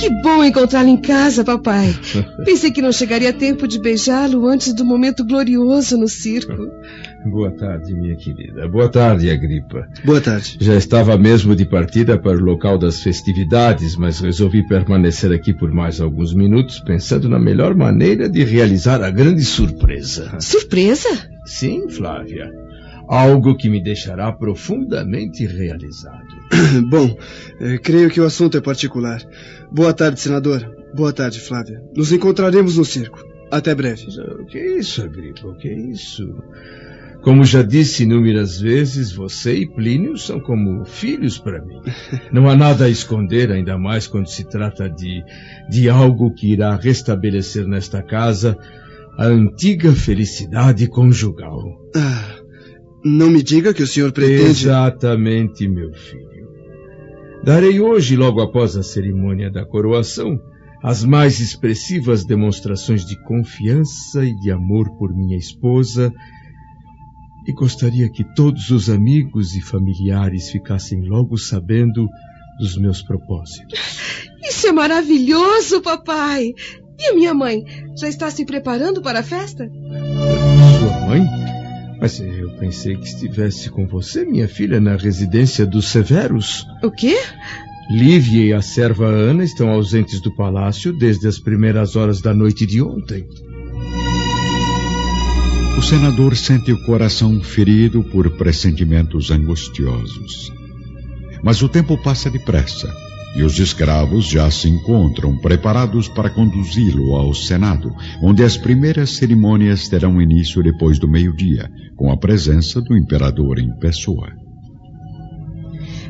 Que 0.00 0.08
bom 0.22 0.42
encontrá-lo 0.42 0.88
em 0.88 0.96
casa, 0.96 1.44
papai. 1.44 1.94
Pensei 2.46 2.70
que 2.70 2.80
não 2.80 2.90
chegaria 2.90 3.34
tempo 3.34 3.68
de 3.68 3.78
beijá-lo 3.78 4.46
antes 4.46 4.72
do 4.72 4.82
momento 4.82 5.22
glorioso 5.22 5.98
no 5.98 6.08
circo. 6.08 6.70
Boa 7.30 7.50
tarde, 7.50 7.92
minha 7.92 8.16
querida. 8.16 8.66
Boa 8.66 8.88
tarde, 8.88 9.30
Agripa. 9.30 9.86
Boa 10.02 10.22
tarde. 10.22 10.56
Já 10.58 10.74
estava 10.74 11.18
mesmo 11.18 11.54
de 11.54 11.66
partida 11.66 12.16
para 12.16 12.38
o 12.38 12.40
local 12.40 12.78
das 12.78 13.02
festividades, 13.02 13.94
mas 13.94 14.20
resolvi 14.20 14.66
permanecer 14.66 15.30
aqui 15.32 15.52
por 15.52 15.70
mais 15.70 16.00
alguns 16.00 16.32
minutos, 16.32 16.80
pensando 16.80 17.28
na 17.28 17.38
melhor 17.38 17.74
maneira 17.74 18.26
de 18.26 18.42
realizar 18.42 19.02
a 19.02 19.10
grande 19.10 19.44
surpresa. 19.44 20.34
Surpresa? 20.40 21.10
Sim, 21.44 21.90
Flávia. 21.90 22.50
Algo 23.06 23.54
que 23.54 23.68
me 23.68 23.82
deixará 23.82 24.32
profundamente 24.32 25.44
realizado. 25.44 26.24
Bom, 26.88 27.16
eh, 27.60 27.78
creio 27.78 28.08
que 28.08 28.20
o 28.20 28.24
assunto 28.24 28.56
é 28.56 28.60
particular. 28.60 29.20
Boa 29.72 29.92
tarde, 29.92 30.20
senador. 30.20 30.68
Boa 30.94 31.12
tarde, 31.12 31.40
Flávia. 31.40 31.80
Nos 31.96 32.12
encontraremos 32.12 32.76
no 32.76 32.84
circo. 32.84 33.24
Até 33.50 33.74
breve. 33.74 34.06
O 34.40 34.46
que 34.46 34.58
é 34.58 34.78
isso, 34.78 35.02
Agripa? 35.02 35.48
O 35.48 35.56
que 35.56 35.68
é 35.68 35.78
isso? 35.78 36.34
Como 37.22 37.44
já 37.44 37.62
disse 37.62 38.04
inúmeras 38.04 38.60
vezes, 38.60 39.12
você 39.12 39.54
e 39.54 39.68
Plínio 39.68 40.16
são 40.16 40.40
como 40.40 40.84
filhos 40.84 41.38
para 41.38 41.62
mim. 41.62 41.80
Não 42.32 42.48
há 42.48 42.56
nada 42.56 42.86
a 42.86 42.88
esconder, 42.88 43.50
ainda 43.52 43.76
mais 43.78 44.06
quando 44.06 44.28
se 44.28 44.44
trata 44.44 44.88
de, 44.88 45.22
de 45.68 45.88
algo 45.88 46.32
que 46.32 46.52
irá 46.52 46.74
restabelecer 46.76 47.66
nesta 47.66 48.02
casa 48.02 48.56
a 49.18 49.26
antiga 49.26 49.92
felicidade 49.92 50.88
conjugal. 50.88 51.60
Ah, 51.94 52.36
não 53.04 53.28
me 53.28 53.42
diga 53.42 53.74
que 53.74 53.82
o 53.82 53.86
senhor 53.86 54.12
pretende. 54.12 54.50
Exatamente, 54.50 55.68
meu 55.68 55.92
filho. 55.92 56.29
Darei 57.42 57.80
hoje, 57.80 58.16
logo 58.16 58.40
após 58.40 58.76
a 58.76 58.82
cerimônia 58.82 59.50
da 59.50 59.64
coroação, 59.64 60.38
as 60.82 61.04
mais 61.04 61.40
expressivas 61.40 62.24
demonstrações 62.24 63.04
de 63.04 63.16
confiança 63.24 64.24
e 64.24 64.34
de 64.36 64.50
amor 64.50 64.90
por 64.98 65.14
minha 65.14 65.36
esposa, 65.36 66.12
e 67.46 67.52
gostaria 67.52 68.10
que 68.10 68.24
todos 68.34 68.70
os 68.70 68.90
amigos 68.90 69.56
e 69.56 69.60
familiares 69.60 70.50
ficassem 70.50 71.00
logo 71.02 71.38
sabendo 71.38 72.06
dos 72.58 72.76
meus 72.76 73.02
propósitos. 73.02 73.78
Isso 74.42 74.66
é 74.66 74.72
maravilhoso, 74.72 75.80
papai! 75.80 76.52
E 76.98 77.06
a 77.08 77.14
minha 77.14 77.32
mãe? 77.32 77.64
Já 77.98 78.08
está 78.08 78.30
se 78.30 78.44
preparando 78.44 79.00
para 79.00 79.20
a 79.20 79.22
festa? 79.22 79.66
Sua 80.78 81.06
mãe? 81.06 81.39
Pensei 82.60 82.94
que 82.94 83.06
estivesse 83.06 83.70
com 83.70 83.86
você, 83.86 84.22
minha 84.22 84.46
filha, 84.46 84.78
na 84.78 84.94
residência 84.94 85.66
dos 85.66 85.88
Severos. 85.88 86.66
O 86.82 86.90
quê? 86.90 87.16
Lívia 87.90 88.44
e 88.44 88.52
a 88.52 88.60
serva 88.60 89.06
Ana 89.06 89.42
estão 89.42 89.70
ausentes 89.70 90.20
do 90.20 90.30
palácio 90.30 90.92
desde 90.92 91.26
as 91.26 91.38
primeiras 91.38 91.96
horas 91.96 92.20
da 92.20 92.34
noite 92.34 92.66
de 92.66 92.82
ontem. 92.82 93.26
O 95.78 95.82
senador 95.82 96.36
sente 96.36 96.70
o 96.70 96.84
coração 96.84 97.42
ferido 97.42 98.04
por 98.04 98.28
pressentimentos 98.36 99.30
angustiosos. 99.30 100.52
Mas 101.42 101.62
o 101.62 101.68
tempo 101.68 101.96
passa 102.02 102.30
depressa 102.30 102.94
e 103.36 103.42
os 103.42 103.58
escravos 103.58 104.26
já 104.26 104.50
se 104.50 104.68
encontram 104.68 105.36
preparados 105.36 106.08
para 106.08 106.30
conduzi-lo 106.30 107.14
ao 107.14 107.32
Senado, 107.32 107.94
onde 108.22 108.42
as 108.42 108.56
primeiras 108.56 109.10
cerimônias 109.16 109.88
terão 109.88 110.20
início 110.20 110.62
depois 110.62 110.98
do 110.98 111.08
meio-dia, 111.08 111.70
com 111.96 112.10
a 112.10 112.16
presença 112.16 112.80
do 112.80 112.96
imperador 112.96 113.58
em 113.58 113.70
pessoa. 113.78 114.28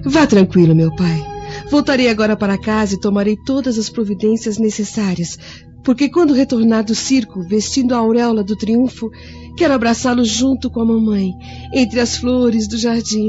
Vá 0.04 0.26
tranquilo, 0.26 0.74
meu 0.74 0.94
pai. 0.94 1.22
Voltarei 1.70 2.08
agora 2.08 2.36
para 2.36 2.56
casa 2.56 2.94
e 2.94 3.00
tomarei 3.00 3.36
todas 3.44 3.78
as 3.78 3.90
providências 3.90 4.56
necessárias, 4.58 5.36
porque 5.84 6.08
quando 6.08 6.32
retornar 6.32 6.84
do 6.84 6.94
circo, 6.94 7.42
vestindo 7.42 7.94
a 7.94 7.98
auréola 7.98 8.42
do 8.42 8.56
triunfo, 8.56 9.10
quero 9.56 9.74
abraçá-lo 9.74 10.24
junto 10.24 10.70
com 10.70 10.80
a 10.80 10.84
mamãe, 10.86 11.32
entre 11.74 12.00
as 12.00 12.16
flores 12.16 12.66
do 12.66 12.78
jardim 12.78 13.28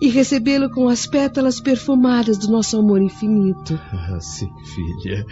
e 0.00 0.08
recebê-lo 0.08 0.70
com 0.70 0.88
as 0.88 1.06
pétalas 1.06 1.60
perfumadas 1.60 2.38
do 2.38 2.50
nosso 2.50 2.78
amor 2.78 3.00
infinito. 3.00 3.78
Ah, 3.92 4.18
sim, 4.20 4.48
filha. 4.74 5.24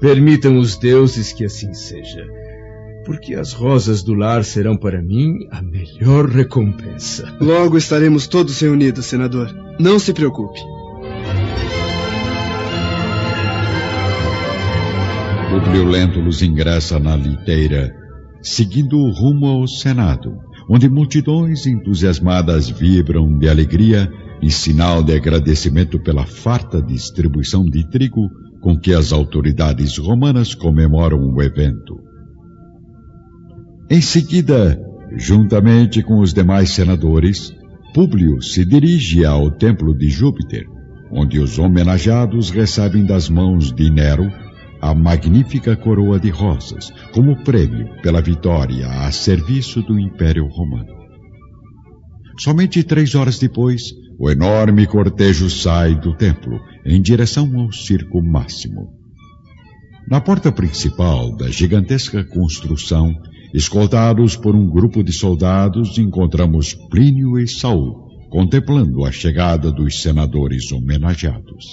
Permitam 0.00 0.58
os 0.58 0.76
deuses 0.76 1.32
que 1.32 1.44
assim 1.44 1.72
seja, 1.72 2.26
porque 3.04 3.34
as 3.34 3.52
rosas 3.52 4.02
do 4.02 4.14
lar 4.14 4.44
serão 4.44 4.76
para 4.76 5.00
mim 5.00 5.46
a 5.50 5.62
melhor 5.62 6.28
recompensa. 6.28 7.34
Logo 7.40 7.78
estaremos 7.78 8.26
todos 8.26 8.60
reunidos, 8.60 9.06
senador. 9.06 9.54
Não 9.78 9.98
se 9.98 10.12
preocupe. 10.12 10.60
Publio 15.48 15.84
Lentulus 15.84 16.42
ingressa 16.42 16.98
na 16.98 17.16
liteira, 17.16 17.94
seguindo 18.42 18.98
o 18.98 19.10
rumo 19.10 19.46
ao 19.46 19.66
Senado 19.66 20.45
onde 20.68 20.88
multidões 20.88 21.66
entusiasmadas 21.66 22.68
vibram 22.68 23.38
de 23.38 23.48
alegria 23.48 24.10
em 24.42 24.50
sinal 24.50 25.02
de 25.02 25.14
agradecimento 25.14 25.98
pela 25.98 26.26
farta 26.26 26.82
distribuição 26.82 27.64
de 27.64 27.88
trigo 27.88 28.28
com 28.60 28.78
que 28.78 28.92
as 28.92 29.12
autoridades 29.12 29.96
romanas 29.96 30.54
comemoram 30.54 31.18
o 31.18 31.42
evento. 31.42 31.96
Em 33.88 34.00
seguida, 34.00 34.80
Juntamente 35.14 36.02
com 36.02 36.20
os 36.20 36.34
demais 36.34 36.70
senadores, 36.70 37.54
Públio 37.94 38.42
se 38.42 38.64
dirige 38.64 39.24
ao 39.24 39.50
templo 39.50 39.96
de 39.96 40.10
Júpiter, 40.10 40.66
onde 41.10 41.38
os 41.38 41.58
homenageados 41.58 42.50
recebem 42.50 43.04
das 43.04 43.28
mãos 43.28 43.72
de 43.72 43.90
Nero 43.90 44.30
a 44.86 44.94
magnífica 44.94 45.76
coroa 45.76 46.20
de 46.20 46.30
rosas, 46.30 46.92
como 47.12 47.42
prêmio 47.42 47.88
pela 48.02 48.22
vitória 48.22 48.86
a 48.86 49.10
serviço 49.10 49.82
do 49.82 49.98
Império 49.98 50.46
Romano. 50.46 50.94
Somente 52.38 52.84
três 52.84 53.14
horas 53.16 53.38
depois, 53.38 53.82
o 54.18 54.30
enorme 54.30 54.86
cortejo 54.86 55.50
sai 55.50 55.94
do 55.96 56.14
templo 56.14 56.60
em 56.84 57.02
direção 57.02 57.50
ao 57.58 57.72
circo 57.72 58.22
máximo. 58.22 58.92
Na 60.08 60.20
porta 60.20 60.52
principal 60.52 61.36
da 61.36 61.50
gigantesca 61.50 62.22
construção, 62.24 63.12
escoltados 63.52 64.36
por 64.36 64.54
um 64.54 64.70
grupo 64.70 65.02
de 65.02 65.12
soldados, 65.12 65.98
encontramos 65.98 66.74
Plínio 66.90 67.38
e 67.40 67.48
Saul 67.48 68.06
contemplando 68.30 69.04
a 69.04 69.10
chegada 69.10 69.72
dos 69.72 70.00
senadores 70.02 70.70
homenageados. 70.70 71.64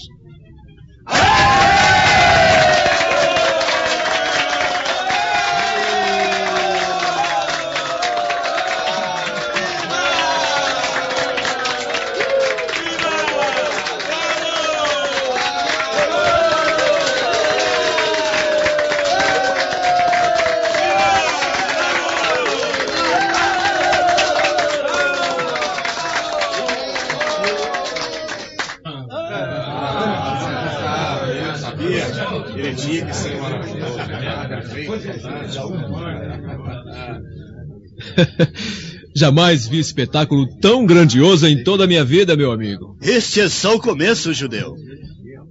Jamais 39.15 39.67
vi 39.67 39.77
espetáculo 39.79 40.47
tão 40.59 40.85
grandioso 40.85 41.45
em 41.47 41.63
toda 41.63 41.83
a 41.83 41.87
minha 41.87 42.03
vida, 42.03 42.35
meu 42.35 42.51
amigo. 42.51 42.97
Este 43.01 43.41
é 43.41 43.49
só 43.49 43.75
o 43.75 43.79
começo, 43.79 44.33
judeu. 44.33 44.75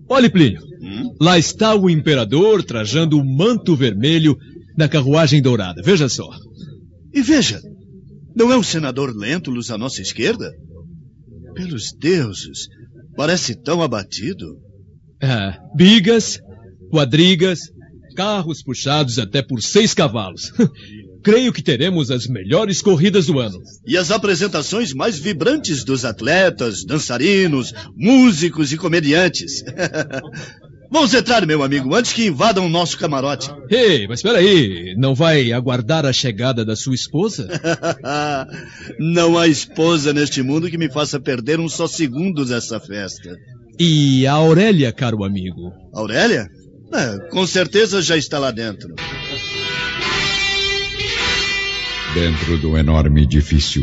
Olhe, 0.08 0.28
Plínio. 0.28 0.60
Hum? 0.82 1.14
Lá 1.20 1.38
está 1.38 1.74
o 1.74 1.88
imperador 1.88 2.64
trajando 2.64 3.18
o 3.18 3.24
manto 3.24 3.76
vermelho 3.76 4.36
na 4.76 4.88
carruagem 4.88 5.40
dourada. 5.40 5.80
Veja 5.82 6.08
só. 6.08 6.28
E 7.14 7.22
veja, 7.22 7.60
não 8.34 8.52
é 8.52 8.56
o 8.56 8.64
senador 8.64 9.14
Lentulus 9.14 9.70
à 9.70 9.78
nossa 9.78 10.02
esquerda? 10.02 10.50
Pelos 11.54 11.92
deuses, 11.92 12.66
parece 13.16 13.54
tão 13.54 13.82
abatido. 13.82 14.58
Ah, 15.22 15.58
bigas, 15.76 16.40
quadrigas, 16.90 17.60
carros 18.16 18.62
puxados 18.62 19.18
até 19.18 19.42
por 19.42 19.62
seis 19.62 19.94
cavalos. 19.94 20.52
Creio 21.22 21.52
que 21.52 21.62
teremos 21.62 22.10
as 22.10 22.26
melhores 22.26 22.82
corridas 22.82 23.26
do 23.26 23.38
ano. 23.38 23.58
E 23.86 23.96
as 23.96 24.10
apresentações 24.10 24.92
mais 24.92 25.18
vibrantes 25.18 25.84
dos 25.84 26.04
atletas, 26.04 26.84
dançarinos, 26.84 27.72
músicos 27.96 28.72
e 28.72 28.76
comediantes. 28.76 29.62
Vamos 30.92 31.14
entrar, 31.14 31.46
meu 31.46 31.62
amigo, 31.62 31.94
antes 31.94 32.12
que 32.12 32.26
invadam 32.26 32.66
o 32.66 32.68
nosso 32.68 32.98
camarote. 32.98 33.50
Ei, 33.70 34.06
mas 34.06 34.18
espera 34.18 34.38
aí, 34.38 34.94
não 34.98 35.14
vai 35.14 35.50
aguardar 35.50 36.04
a 36.04 36.12
chegada 36.12 36.66
da 36.66 36.76
sua 36.76 36.94
esposa? 36.94 37.48
não 39.00 39.38
há 39.38 39.48
esposa 39.48 40.12
neste 40.12 40.42
mundo 40.42 40.68
que 40.68 40.76
me 40.76 40.90
faça 40.90 41.18
perder 41.18 41.58
um 41.58 41.68
só 41.68 41.86
segundo 41.86 42.44
dessa 42.44 42.78
festa. 42.78 43.34
E 43.80 44.26
a 44.26 44.34
Aurélia, 44.34 44.92
caro 44.92 45.24
amigo? 45.24 45.72
Aurélia? 45.94 46.46
É, 46.92 47.30
com 47.30 47.46
certeza 47.46 48.02
já 48.02 48.18
está 48.18 48.38
lá 48.38 48.50
dentro. 48.50 48.94
Dentro 52.14 52.58
do 52.58 52.76
enorme 52.76 53.22
edifício, 53.22 53.82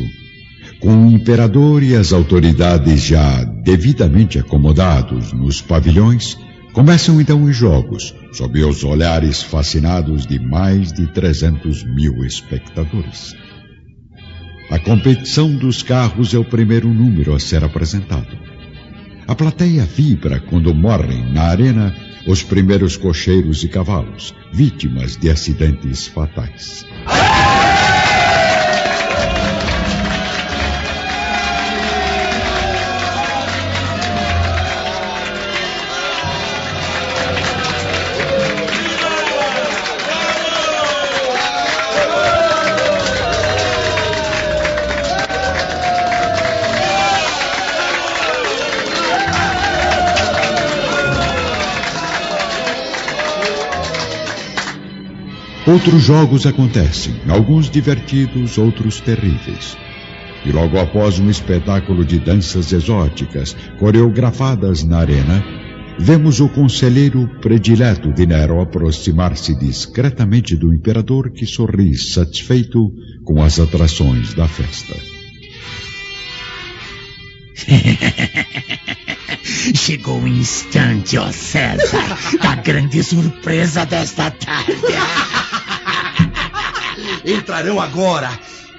com 0.79 1.07
o 1.07 1.11
imperador 1.11 1.81
e 1.81 1.95
as 1.95 2.13
autoridades 2.13 3.01
já 3.01 3.43
devidamente 3.43 4.37
acomodados 4.37 5.33
nos 5.33 5.61
pavilhões, 5.61 6.37
começam 6.71 7.19
então 7.19 7.43
os 7.43 7.55
jogos, 7.55 8.13
sob 8.31 8.63
os 8.63 8.83
olhares 8.83 9.41
fascinados 9.41 10.27
de 10.27 10.39
mais 10.39 10.93
de 10.93 11.07
300 11.11 11.83
mil 11.83 12.23
espectadores. 12.23 13.35
A 14.69 14.77
competição 14.77 15.55
dos 15.55 15.81
carros 15.81 16.31
é 16.31 16.37
o 16.37 16.45
primeiro 16.45 16.93
número 16.93 17.33
a 17.33 17.39
ser 17.39 17.63
apresentado. 17.63 18.37
A 19.27 19.33
plateia 19.33 19.85
vibra 19.85 20.39
quando 20.39 20.73
morrem 20.75 21.33
na 21.33 21.45
arena 21.45 21.95
os 22.27 22.43
primeiros 22.43 22.95
cocheiros 22.95 23.63
e 23.63 23.67
cavalos, 23.67 24.35
vítimas 24.53 25.17
de 25.17 25.31
acidentes 25.31 26.05
fatais. 26.05 26.85
Outros 55.69 56.01
jogos 56.01 56.47
acontecem, 56.47 57.13
alguns 57.29 57.69
divertidos, 57.69 58.57
outros 58.57 58.99
terríveis. 58.99 59.77
E 60.43 60.51
logo 60.51 60.79
após 60.79 61.19
um 61.19 61.29
espetáculo 61.29 62.03
de 62.03 62.17
danças 62.17 62.73
exóticas 62.73 63.55
coreografadas 63.77 64.83
na 64.83 64.97
arena, 64.97 65.45
vemos 65.99 66.39
o 66.39 66.49
conselheiro 66.49 67.29
predileto 67.39 68.11
de 68.11 68.25
Nero 68.25 68.59
aproximar-se 68.59 69.53
discretamente 69.59 70.55
do 70.55 70.73
imperador 70.73 71.29
que 71.29 71.45
sorri 71.45 71.95
satisfeito 71.95 72.91
com 73.23 73.39
as 73.39 73.59
atrações 73.59 74.33
da 74.33 74.47
festa. 74.47 74.95
Chegou 79.75 80.19
o 80.19 80.27
instante, 80.27 81.15
ó 81.19 81.31
César, 81.31 82.17
da 82.41 82.55
grande 82.55 83.03
surpresa 83.03 83.85
desta 83.85 84.31
tarde. 84.31 84.73
Entrarão 87.25 87.79
agora 87.79 88.29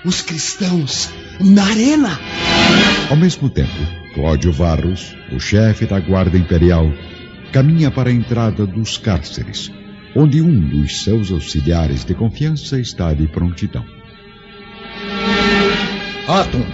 os 0.05 0.23
cristãos 0.23 1.11
na 1.41 1.65
arena. 1.65 2.19
Ao 3.11 3.17
mesmo 3.17 3.51
tempo, 3.51 3.71
Cláudio 4.15 4.53
Varros, 4.53 5.15
o 5.33 5.39
chefe 5.39 5.87
da 5.87 6.01
Guarda 6.01 6.37
Imperial, 6.37 6.91
caminha 7.53 7.91
para 7.91 8.11
a 8.11 8.13
entrada 8.13 8.67
dos 8.67 8.97
cárceres, 8.97 9.71
onde 10.15 10.41
um 10.41 10.61
dos 10.69 11.03
seus 11.03 11.31
auxiliares 11.31 12.05
de 12.05 12.15
confiança 12.15 12.81
está 12.81 13.13
de 13.13 13.27
prontidão. 13.29 13.85
Atom, 16.27 16.65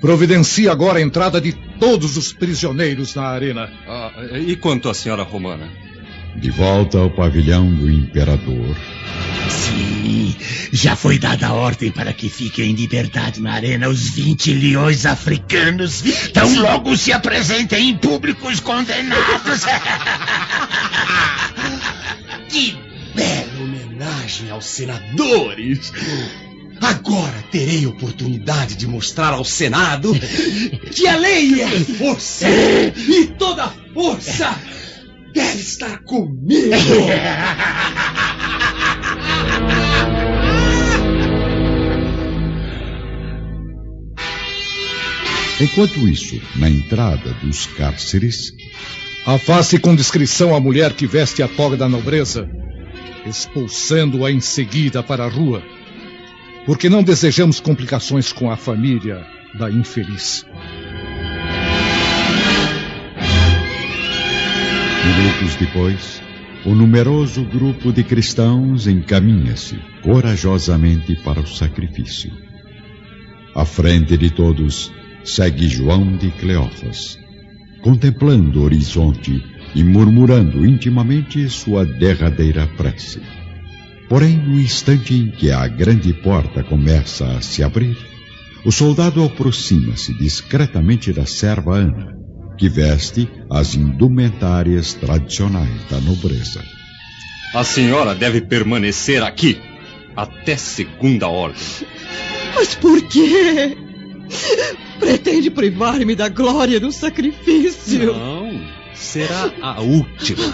providencie 0.00 0.68
agora 0.68 0.98
a 0.98 1.02
entrada 1.02 1.40
de 1.40 1.52
todos 1.78 2.16
os 2.16 2.32
prisioneiros 2.32 3.14
na 3.14 3.24
arena. 3.24 3.70
Ah, 3.86 4.10
e 4.38 4.56
quanto 4.56 4.88
à 4.88 4.94
senhora 4.94 5.22
romana? 5.22 5.68
De 6.36 6.50
volta 6.50 6.98
ao 6.98 7.10
pavilhão 7.10 7.72
do 7.72 7.90
imperador. 7.90 8.76
Sim, 9.48 10.36
já 10.72 10.96
foi 10.96 11.18
dada 11.18 11.48
a 11.48 11.52
ordem 11.52 11.90
para 11.90 12.12
que 12.12 12.28
fiquem 12.28 12.70
em 12.70 12.74
liberdade 12.74 13.40
na 13.40 13.52
arena 13.52 13.88
os 13.88 14.10
20 14.10 14.54
leões 14.54 15.04
africanos. 15.04 16.02
Tão 16.32 16.60
logo 16.60 16.96
se 16.96 17.12
apresentem 17.12 17.90
em 17.90 17.96
público 17.96 18.48
os 18.48 18.60
condenados. 18.60 19.64
que 22.48 22.76
bela 23.14 23.62
homenagem 23.62 24.50
aos 24.50 24.66
senadores. 24.66 25.92
Agora 26.80 27.44
terei 27.52 27.86
oportunidade 27.86 28.74
de 28.74 28.88
mostrar 28.88 29.34
ao 29.34 29.44
Senado 29.44 30.12
que 30.92 31.06
a 31.06 31.16
lei 31.16 31.62
é 31.62 31.80
força 31.80 32.48
e 32.48 33.26
toda 33.38 33.68
força 33.94 34.58
deve 35.32 35.60
estar 35.60 35.98
comigo. 36.04 36.70
Enquanto 45.60 46.08
isso, 46.08 46.40
na 46.56 46.68
entrada 46.68 47.32
dos 47.42 47.66
cárceres. 47.66 48.52
Afaste 49.24 49.78
com 49.78 49.94
discrição 49.94 50.52
a 50.54 50.60
mulher 50.60 50.94
que 50.94 51.06
veste 51.06 51.42
a 51.42 51.48
toga 51.48 51.76
da 51.76 51.88
nobreza, 51.88 52.50
expulsando-a 53.24 54.32
em 54.32 54.40
seguida 54.40 55.02
para 55.02 55.24
a 55.24 55.28
rua. 55.28 55.62
porque 56.64 56.88
não 56.88 57.02
desejamos 57.02 57.60
complicações 57.60 58.32
com 58.32 58.50
a 58.50 58.56
família 58.56 59.24
da 59.54 59.70
infeliz. 59.70 60.46
Minutos 65.04 65.56
depois, 65.56 66.22
o 66.64 66.76
numeroso 66.76 67.44
grupo 67.44 67.92
de 67.92 68.04
cristãos 68.04 68.86
encaminha-se 68.86 69.76
corajosamente 70.00 71.16
para 71.16 71.40
o 71.40 71.46
sacrifício. 71.46 72.30
À 73.52 73.64
frente 73.64 74.16
de 74.16 74.30
todos 74.30 74.92
segue 75.24 75.66
João 75.68 76.16
de 76.16 76.30
Cleófas, 76.30 77.18
contemplando 77.82 78.60
o 78.60 78.62
horizonte 78.62 79.44
e 79.74 79.82
murmurando 79.82 80.64
intimamente 80.64 81.48
sua 81.48 81.84
derradeira 81.84 82.68
prece. 82.76 83.20
Porém, 84.08 84.36
no 84.36 84.60
instante 84.60 85.14
em 85.14 85.32
que 85.32 85.50
a 85.50 85.66
grande 85.66 86.12
porta 86.12 86.62
começa 86.62 87.26
a 87.26 87.40
se 87.40 87.60
abrir, 87.64 87.96
o 88.64 88.70
soldado 88.70 89.24
aproxima-se 89.24 90.14
discretamente 90.14 91.12
da 91.12 91.26
serva 91.26 91.78
Ana, 91.78 92.21
que 92.56 92.68
veste 92.68 93.28
as 93.50 93.74
indumentárias 93.74 94.94
tradicionais 94.94 95.84
da 95.90 96.00
nobreza. 96.00 96.62
A 97.54 97.64
senhora 97.64 98.14
deve 98.14 98.40
permanecer 98.40 99.22
aqui 99.22 99.60
até 100.16 100.56
segunda 100.56 101.28
ordem. 101.28 101.60
Mas 102.54 102.74
por 102.74 103.00
quê? 103.08 103.76
Pretende 104.98 105.50
privar-me 105.50 106.14
da 106.14 106.28
glória 106.28 106.78
do 106.78 106.92
sacrifício? 106.92 108.12
Não, 108.12 108.60
será 108.94 109.52
a 109.60 109.80
última. 109.80 110.44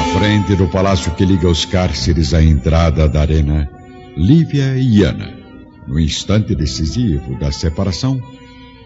À 0.00 0.18
frente 0.18 0.56
do 0.56 0.68
palácio 0.68 1.14
que 1.14 1.24
liga 1.24 1.48
os 1.48 1.64
cárceres 1.64 2.32
à 2.34 2.42
entrada 2.42 3.08
da 3.08 3.20
arena, 3.20 3.68
Lívia 4.16 4.76
e 4.76 5.02
Ana, 5.02 5.32
no 5.86 5.98
instante 6.00 6.54
decisivo 6.54 7.38
da 7.38 7.52
separação, 7.52 8.20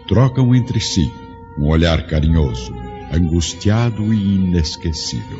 trocam 0.09 0.55
entre 0.55 0.79
si 0.79 1.13
um 1.55 1.67
olhar 1.67 2.07
carinhoso, 2.07 2.73
angustiado 3.13 4.11
e 4.11 4.17
inesquecível. 4.17 5.39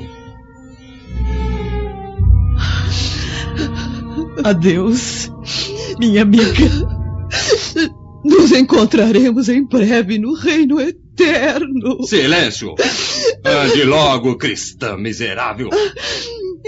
Adeus, 4.43 5.31
minha 5.97 6.21
amiga. 6.21 6.69
Nos 8.23 8.51
encontraremos 8.51 9.49
em 9.49 9.65
breve 9.65 10.19
no 10.19 10.35
reino 10.35 10.79
eterno. 10.79 12.03
Silêncio! 12.05 12.75
Ande 13.43 13.83
logo, 13.83 14.37
cristã 14.37 14.95
miserável! 14.97 15.69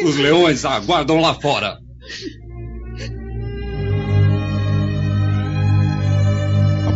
Os 0.04 0.18
leões 0.18 0.66
aguardam 0.66 1.22
lá 1.22 1.36
fora. 1.36 1.78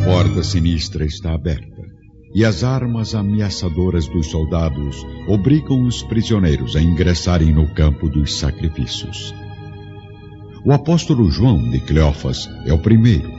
Porta 0.05 0.43
sinistra 0.43 1.03
está 1.03 1.33
aberta 1.33 1.81
e 2.35 2.45
as 2.45 2.63
armas 2.63 3.15
ameaçadoras 3.15 4.07
dos 4.07 4.27
soldados 4.27 5.03
obrigam 5.27 5.81
os 5.81 6.03
prisioneiros 6.03 6.75
a 6.75 6.81
ingressarem 6.81 7.51
no 7.51 7.67
campo 7.73 8.07
dos 8.07 8.37
sacrifícios. 8.37 9.33
O 10.63 10.71
apóstolo 10.71 11.31
João 11.31 11.57
de 11.71 11.79
Cleófas 11.79 12.47
é 12.67 12.73
o 12.73 12.77
primeiro, 12.77 13.31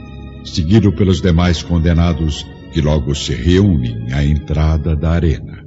seguido 0.43 0.91
pelos 0.91 1.21
demais 1.21 1.63
condenados 1.63 2.45
que 2.73 2.81
logo 2.81 3.15
se 3.15 3.33
reúnem 3.33 4.11
à 4.11 4.25
entrada 4.25 4.93
da 4.93 5.11
arena. 5.11 5.63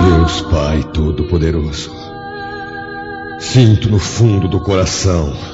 Deus 0.00 0.40
Pai 0.42 0.82
Todo-Poderoso, 0.90 1.90
sinto 3.38 3.90
no 3.90 3.98
fundo 3.98 4.48
do 4.48 4.60
coração 4.60 5.53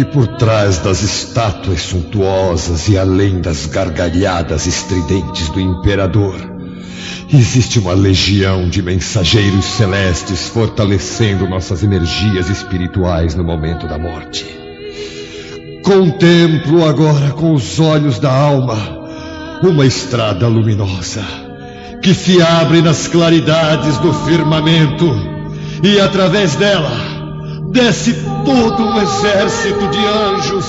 que 0.00 0.04
por 0.06 0.26
trás 0.26 0.78
das 0.78 1.02
estátuas 1.02 1.82
suntuosas 1.82 2.88
e 2.88 2.96
além 2.96 3.38
das 3.38 3.66
gargalhadas 3.66 4.66
estridentes 4.66 5.50
do 5.50 5.60
imperador, 5.60 6.36
existe 7.30 7.78
uma 7.78 7.92
legião 7.92 8.70
de 8.70 8.80
mensageiros 8.80 9.62
celestes 9.62 10.48
fortalecendo 10.48 11.46
nossas 11.46 11.82
energias 11.82 12.48
espirituais 12.48 13.34
no 13.34 13.44
momento 13.44 13.86
da 13.86 13.98
morte. 13.98 14.46
Contemplo 15.84 16.88
agora 16.88 17.32
com 17.32 17.52
os 17.52 17.78
olhos 17.78 18.18
da 18.18 18.32
alma 18.32 18.78
uma 19.62 19.84
estrada 19.84 20.48
luminosa 20.48 21.22
que 22.02 22.14
se 22.14 22.40
abre 22.40 22.80
nas 22.80 23.06
claridades 23.06 23.98
do 23.98 24.14
firmamento 24.14 25.14
e 25.82 26.00
através 26.00 26.56
dela 26.56 27.09
desce 27.70 28.14
todo 28.44 28.82
um 28.82 29.00
exército 29.00 29.88
de 29.88 30.06
anjos 30.06 30.66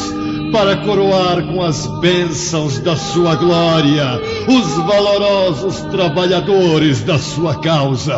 para 0.51 0.77
coroar 0.77 1.41
com 1.47 1.61
as 1.61 1.87
bênçãos 1.99 2.79
da 2.79 2.95
sua 2.95 3.35
glória 3.35 4.21
os 4.47 4.75
valorosos 4.85 5.81
trabalhadores 5.91 7.01
da 7.01 7.17
sua 7.17 7.55
causa. 7.59 8.17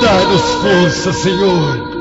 Dá-nos 0.00 0.42
força, 0.62 1.12
Senhor. 1.12 1.94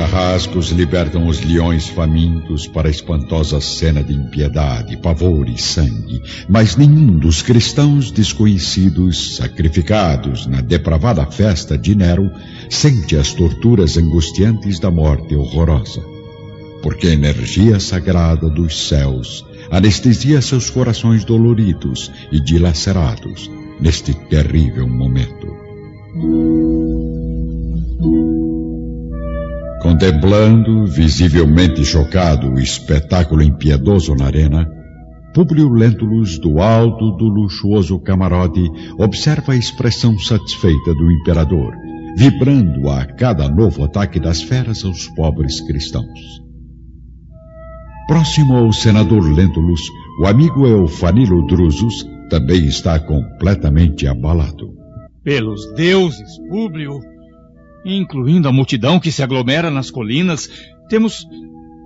Carrascos 0.00 0.70
libertam 0.70 1.26
os 1.26 1.42
leões 1.42 1.86
famintos 1.86 2.66
para 2.66 2.88
a 2.88 2.90
espantosa 2.90 3.60
cena 3.60 4.02
de 4.02 4.14
impiedade, 4.14 4.96
pavor 4.96 5.46
e 5.46 5.60
sangue, 5.60 6.22
mas 6.48 6.74
nenhum 6.74 7.18
dos 7.18 7.42
cristãos 7.42 8.10
desconhecidos, 8.10 9.36
sacrificados 9.36 10.46
na 10.46 10.62
depravada 10.62 11.26
festa 11.26 11.76
de 11.76 11.94
Nero, 11.94 12.30
sente 12.70 13.14
as 13.14 13.34
torturas 13.34 13.98
angustiantes 13.98 14.80
da 14.80 14.90
morte 14.90 15.36
horrorosa. 15.36 16.00
Porque 16.82 17.08
a 17.08 17.12
energia 17.12 17.78
sagrada 17.78 18.48
dos 18.48 18.88
céus 18.88 19.44
anestesia 19.70 20.40
seus 20.40 20.70
corações 20.70 21.26
doloridos 21.26 22.10
e 22.32 22.40
dilacerados 22.40 23.50
neste 23.78 24.14
terrível 24.14 24.88
momento. 24.88 26.79
Contemplando, 30.00 30.86
visivelmente 30.86 31.84
chocado, 31.84 32.50
o 32.50 32.58
espetáculo 32.58 33.42
impiedoso 33.42 34.14
na 34.14 34.24
arena, 34.24 34.66
Públio 35.34 35.68
Lentulus, 35.68 36.38
do 36.38 36.58
alto 36.58 37.10
do 37.18 37.26
luxuoso 37.26 38.00
camarote, 38.00 38.66
observa 38.98 39.52
a 39.52 39.56
expressão 39.56 40.18
satisfeita 40.18 40.94
do 40.94 41.12
imperador, 41.12 41.74
vibrando 42.16 42.88
a 42.88 43.04
cada 43.04 43.46
novo 43.46 43.84
ataque 43.84 44.18
das 44.18 44.40
feras 44.40 44.86
aos 44.86 45.06
pobres 45.08 45.60
cristãos. 45.60 46.40
Próximo 48.08 48.56
ao 48.56 48.72
senador 48.72 49.30
Lentulus, 49.30 49.82
o 50.18 50.26
amigo 50.26 50.66
Eufanilo 50.66 51.46
Drusus 51.46 52.08
também 52.30 52.64
está 52.64 52.98
completamente 52.98 54.06
abalado. 54.06 54.70
Pelos 55.22 55.70
deuses, 55.74 56.38
Públio, 56.48 57.00
incluindo 57.84 58.48
a 58.48 58.52
multidão 58.52 59.00
que 59.00 59.10
se 59.10 59.22
aglomera 59.22 59.70
nas 59.70 59.90
colinas, 59.90 60.48
temos 60.88 61.26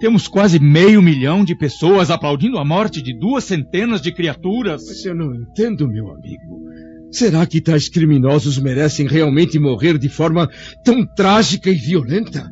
temos 0.00 0.28
quase 0.28 0.58
meio 0.58 1.00
milhão 1.00 1.44
de 1.44 1.54
pessoas 1.54 2.10
aplaudindo 2.10 2.58
a 2.58 2.64
morte 2.64 3.00
de 3.00 3.18
duas 3.18 3.44
centenas 3.44 4.02
de 4.02 4.12
criaturas. 4.12 4.84
Mas 4.86 5.04
eu 5.04 5.14
não 5.14 5.34
entendo, 5.34 5.88
meu 5.88 6.10
amigo. 6.10 6.64
Será 7.10 7.46
que 7.46 7.60
tais 7.60 7.88
criminosos 7.88 8.58
merecem 8.58 9.06
realmente 9.06 9.58
morrer 9.58 9.96
de 9.96 10.08
forma 10.08 10.50
tão 10.84 11.06
trágica 11.06 11.70
e 11.70 11.74
violenta? 11.74 12.50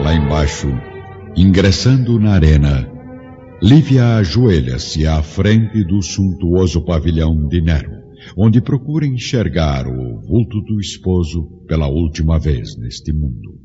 Lá 0.00 0.14
embaixo, 0.14 0.68
ingressando 1.36 2.20
na 2.20 2.34
arena, 2.34 2.93
Lívia 3.64 4.16
ajoelha-se 4.16 5.06
à 5.06 5.22
frente 5.22 5.82
do 5.84 6.02
suntuoso 6.02 6.84
pavilhão 6.84 7.48
de 7.48 7.62
Nero, 7.62 7.92
onde 8.36 8.60
procura 8.60 9.06
enxergar 9.06 9.86
o 9.86 10.20
vulto 10.20 10.60
do 10.60 10.78
esposo 10.78 11.46
pela 11.66 11.88
última 11.88 12.38
vez 12.38 12.76
neste 12.76 13.10
mundo. 13.10 13.58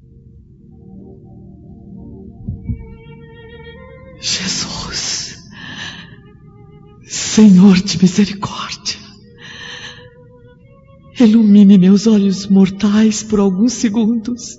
Jesus, 4.22 5.38
Senhor 7.04 7.76
de 7.76 8.02
misericórdia, 8.02 9.00
ilumine 11.20 11.78
meus 11.78 12.08
olhos 12.08 12.48
mortais 12.48 13.22
por 13.22 13.42
alguns 13.42 13.74
segundos, 13.74 14.56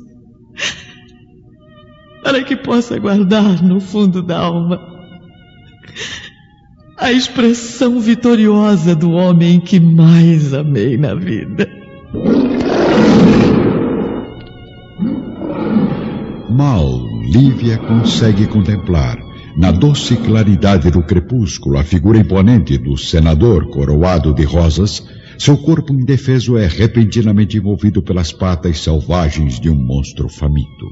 para 2.22 2.44
que 2.44 2.54
possa 2.54 2.98
guardar 2.98 3.62
no 3.62 3.80
fundo 3.80 4.22
da 4.22 4.38
alma 4.38 4.99
a 7.00 7.10
expressão 7.10 7.98
vitoriosa 7.98 8.94
do 8.94 9.12
homem 9.12 9.58
que 9.58 9.80
mais 9.80 10.52
amei 10.52 10.98
na 10.98 11.14
vida. 11.14 11.66
Mal, 16.50 17.00
Lívia 17.22 17.78
consegue 17.78 18.46
contemplar, 18.46 19.18
na 19.56 19.70
doce 19.70 20.14
claridade 20.14 20.90
do 20.90 21.02
crepúsculo, 21.02 21.78
a 21.78 21.82
figura 21.82 22.18
imponente 22.18 22.76
do 22.76 22.98
senador 22.98 23.70
coroado 23.70 24.34
de 24.34 24.44
rosas. 24.44 25.02
Seu 25.38 25.56
corpo 25.56 25.94
indefeso 25.94 26.58
é 26.58 26.66
repentinamente 26.66 27.56
envolvido 27.56 28.02
pelas 28.02 28.30
patas 28.30 28.78
selvagens 28.80 29.58
de 29.58 29.70
um 29.70 29.74
monstro 29.74 30.28
faminto. 30.28 30.86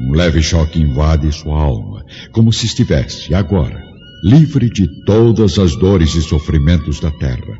Um 0.00 0.12
leve 0.14 0.40
choque 0.40 0.80
invade 0.80 1.30
sua 1.30 1.60
alma, 1.60 2.02
como 2.32 2.50
se 2.50 2.64
estivesse, 2.64 3.34
agora, 3.34 3.89
livre 4.22 4.68
de 4.68 4.86
todas 5.04 5.58
as 5.58 5.74
dores 5.76 6.14
e 6.14 6.22
sofrimentos 6.22 7.00
da 7.00 7.10
terra, 7.10 7.58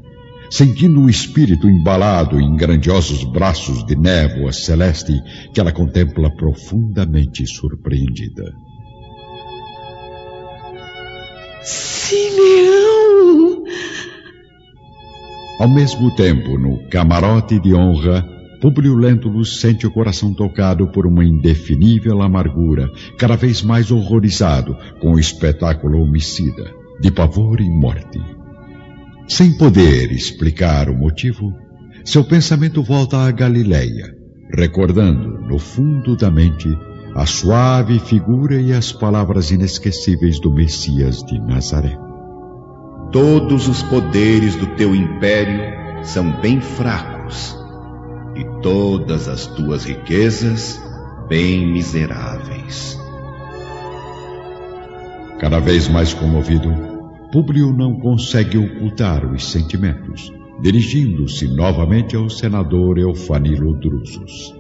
sentindo 0.51 1.01
o 1.01 1.09
espírito 1.09 1.68
embalado 1.68 2.40
em 2.40 2.57
grandiosos 2.57 3.25
braços 3.25 3.85
de 3.87 3.96
névoa 3.96 4.53
celeste 4.53 5.12
que 5.55 5.61
ela 5.61 5.73
contempla 5.73 6.31
profundamente 6.35 7.46
surpreendida. 7.46 8.53
Simeão! 11.62 13.64
Ao 15.59 15.68
mesmo 15.68 16.14
tempo, 16.14 16.59
no 16.59 16.88
camarote 16.88 17.61
de 17.61 17.75
honra, 17.75 18.39
Publio 18.61 18.94
Lentulus 18.94 19.59
sente 19.59 19.87
o 19.87 19.90
coração 19.90 20.35
tocado 20.35 20.87
por 20.88 21.07
uma 21.07 21.25
indefinível 21.25 22.20
amargura, 22.20 22.90
cada 23.16 23.35
vez 23.35 23.62
mais 23.62 23.90
horrorizado 23.90 24.77
com 25.01 25.12
o 25.12 25.18
espetáculo 25.18 26.03
homicida, 26.03 26.70
de 27.01 27.11
pavor 27.11 27.59
e 27.59 27.70
morte. 27.70 28.20
Sem 29.27 29.57
poder 29.57 30.12
explicar 30.12 30.90
o 30.90 30.94
motivo, 30.94 31.55
seu 32.05 32.23
pensamento 32.23 32.83
volta 32.83 33.16
à 33.16 33.31
Galileia, 33.31 34.14
recordando, 34.55 35.40
no 35.40 35.59
fundo 35.59 36.14
da 36.14 36.31
mente, 36.31 36.68
a 37.14 37.25
suave 37.25 37.99
figura 37.99 38.61
e 38.61 38.75
as 38.75 38.92
palavras 38.92 39.51
inesquecíveis 39.51 40.38
do 40.38 40.53
Messias 40.53 41.23
de 41.25 41.40
Nazaré. 41.40 41.96
Todos 43.11 43.68
os 43.68 43.83
poderes 43.85 44.55
do 44.55 44.66
teu 44.77 44.94
império 44.94 46.05
são 46.05 46.38
bem 46.42 46.61
fracos 46.61 47.60
e 48.40 48.62
todas 48.62 49.29
as 49.29 49.46
tuas 49.46 49.85
riquezas 49.85 50.81
bem 51.29 51.66
miseráveis. 51.66 52.98
Cada 55.38 55.61
vez 55.61 55.88
mais 55.88 56.14
comovido, 56.14 56.70
Públio 57.31 57.70
não 57.72 57.98
consegue 58.00 58.57
ocultar 58.57 59.31
os 59.31 59.50
sentimentos, 59.50 60.33
dirigindo-se 60.61 61.48
novamente 61.48 62.16
ao 62.16 62.31
senador 62.31 62.98
Eufanilo 62.98 63.79
Drusus. 63.79 64.55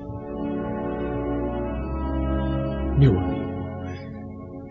Meu 2.98 3.18
amigo, 3.18 3.40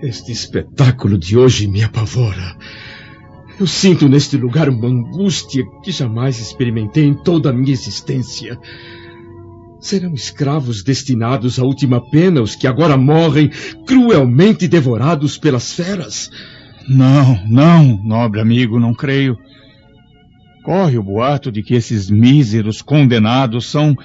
este 0.04 0.32
espetáculo 0.32 1.18
de 1.18 1.36
hoje 1.36 1.68
me 1.68 1.84
apavora. 1.84 2.56
Eu 3.60 3.68
sinto 3.68 4.08
neste 4.08 4.38
lugar 4.38 4.70
uma 4.70 4.88
angústia 4.88 5.66
que 5.84 5.92
jamais 5.92 6.40
experimentei 6.40 7.06
em 7.06 7.14
toda 7.14 7.50
a 7.50 7.54
minha 7.54 7.74
existência. 7.74 8.58
Serão 9.80 10.14
escravos 10.14 10.84
destinados 10.84 11.58
à 11.58 11.64
última 11.64 12.02
pena 12.10 12.42
os 12.42 12.56
que 12.56 12.68
agora 12.68 12.98
morrem 12.98 13.50
cruelmente 13.86 14.68
devorados 14.68 15.38
pelas 15.38 15.74
feras? 15.74 16.30
Não, 16.88 17.40
não, 17.48 18.02
nobre 18.04 18.42
amigo, 18.42 18.80
não 18.80 18.94
creio. 18.94 19.38
Corre 20.64 20.98
o 20.98 21.04
boato 21.04 21.52
de 21.52 21.64
que 21.64 21.76
esses 21.76 22.10
míseros 22.10 22.82
condenados 22.82 23.68
são 23.68 23.96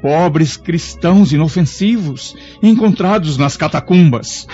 pobres 0.00 0.56
cristãos 0.56 1.32
inofensivos 1.32 2.34
encontrados 2.62 3.36
nas 3.36 3.56
catacumbas. 3.56 4.46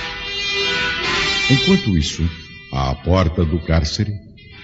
Enquanto 1.50 1.96
isso, 1.96 2.28
à 2.72 2.94
porta 2.94 3.44
do 3.44 3.58
cárcere, 3.58 4.12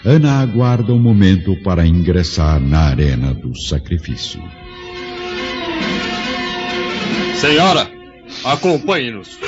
Ana 0.04 0.40
aguarda 0.40 0.92
um 0.92 0.98
momento 0.98 1.56
para 1.62 1.86
ingressar 1.86 2.60
na 2.60 2.80
arena 2.80 3.32
do 3.32 3.58
sacrifício. 3.58 4.42
Senhora, 7.36 7.90
acompanhe-nos. 8.44 9.38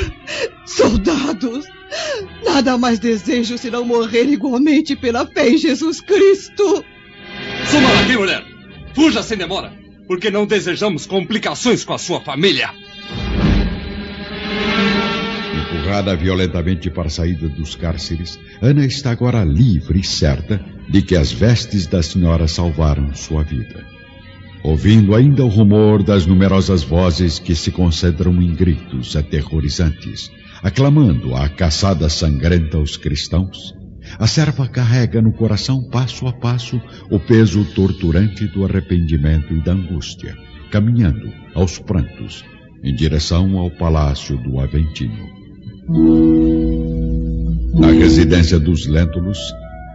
Soldados, 0.67 1.65
nada 2.45 2.77
mais 2.77 2.99
desejo 2.99 3.57
senão 3.57 3.85
morrer 3.85 4.25
igualmente 4.25 4.97
pela 4.97 5.27
fé 5.27 5.51
em 5.51 5.59
Jesus 5.59 6.01
Cristo. 6.01 6.85
Suma 7.71 7.89
daqui, 7.95 8.17
mulher! 8.17 8.45
Fuja 8.95 9.23
sem 9.23 9.37
demora, 9.37 9.73
porque 10.07 10.31
não 10.31 10.47
desejamos 10.47 11.07
complicações 11.07 11.85
com 11.85 11.93
a 11.93 11.99
sua 11.99 12.21
família. 12.21 12.71
Empurrada 15.55 16.17
violentamente 16.17 16.91
para 16.91 17.07
a 17.07 17.11
saída 17.11 17.49
dos 17.49 17.77
cárceres, 17.77 18.39
Ana 18.61 18.85
está 18.85 19.11
agora 19.11 19.45
livre 19.45 20.01
e 20.01 20.05
certa 20.05 20.65
de 20.89 21.03
que 21.03 21.17
as 21.17 21.33
vestes 21.33 21.87
da 21.87 22.03
senhora 22.03 22.49
salvaram 22.49 23.15
sua 23.15 23.43
vida. 23.43 23.96
Ouvindo 24.67 25.15
ainda 25.15 25.45
o 25.45 25.49
rumor 25.49 26.03
das 26.03 26.27
numerosas 26.27 26.83
vozes 26.83 27.39
que 27.39 27.55
se 27.55 27.71
concentram 27.71 28.43
em 28.43 28.53
gritos 28.53 29.15
aterrorizantes, 29.15 30.29
aclamando 30.61 31.37
a 31.37 31.49
caçada 31.49 32.09
sangrenta 32.09 32.77
aos 32.77 32.97
cristãos, 32.97 33.73
a 34.19 34.27
serva 34.27 34.67
carrega 34.67 35.23
no 35.23 35.33
coração 35.33 35.89
passo 35.89 36.27
a 36.27 36.33
passo 36.33 36.83
o 37.09 37.21
peso 37.21 37.65
torturante 37.77 38.49
do 38.49 38.65
arrependimento 38.65 39.55
e 39.55 39.63
da 39.63 39.71
angústia, 39.71 40.37
caminhando 40.73 41.33
aos 41.55 41.79
prantos 41.79 42.45
em 42.83 42.93
direção 42.93 43.57
ao 43.59 43.71
palácio 43.71 44.37
do 44.37 44.59
Aventino. 44.59 45.29
Na 47.73 47.93
residência 47.93 48.59
dos 48.59 48.89
Lentulus, 48.89 49.39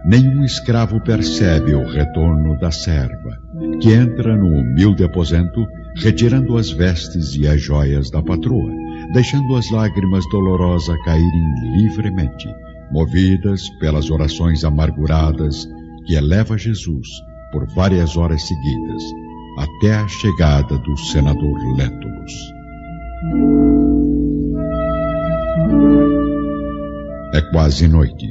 nenhum 0.06 0.42
escravo 0.42 0.98
percebe 1.02 1.74
o 1.74 1.86
retorno 1.86 2.58
da 2.58 2.70
serva, 2.70 3.41
que 3.80 3.92
entra 3.92 4.36
no 4.36 4.46
humilde 4.46 5.04
aposento, 5.04 5.66
retirando 5.96 6.56
as 6.56 6.70
vestes 6.70 7.34
e 7.34 7.46
as 7.46 7.60
joias 7.60 8.10
da 8.10 8.22
patroa, 8.22 8.70
deixando 9.12 9.56
as 9.56 9.70
lágrimas 9.70 10.24
dolorosas 10.30 10.96
caírem 11.04 11.76
livremente, 11.76 12.48
movidas 12.92 13.68
pelas 13.80 14.10
orações 14.10 14.64
amarguradas 14.64 15.68
que 16.06 16.14
eleva 16.14 16.56
Jesus 16.56 17.08
por 17.52 17.66
várias 17.74 18.16
horas 18.16 18.42
seguidas, 18.46 19.02
até 19.58 19.94
a 19.94 20.08
chegada 20.08 20.78
do 20.78 20.96
senador 20.96 21.58
Lentulus. 21.76 22.32
É 27.34 27.40
quase 27.50 27.88
noite, 27.88 28.26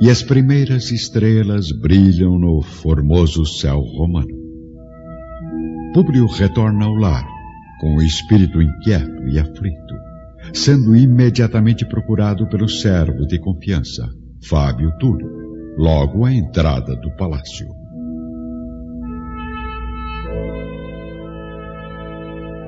e 0.00 0.10
as 0.10 0.22
primeiras 0.22 0.90
estrelas 0.90 1.70
brilham 1.70 2.38
no 2.38 2.62
formoso 2.62 3.44
céu 3.44 3.80
romano. 3.80 4.41
Públio 5.92 6.26
retorna 6.26 6.86
ao 6.86 6.94
lar, 6.94 7.26
com 7.78 7.96
o 7.96 8.02
espírito 8.02 8.62
inquieto 8.62 9.28
e 9.28 9.38
aflito, 9.38 9.94
sendo 10.54 10.96
imediatamente 10.96 11.84
procurado 11.84 12.48
pelo 12.48 12.66
servo 12.66 13.26
de 13.26 13.38
confiança, 13.38 14.08
Fábio 14.42 14.90
Túlio, 14.98 15.28
logo 15.76 16.24
à 16.24 16.32
entrada 16.32 16.96
do 16.96 17.10
palácio. 17.16 17.68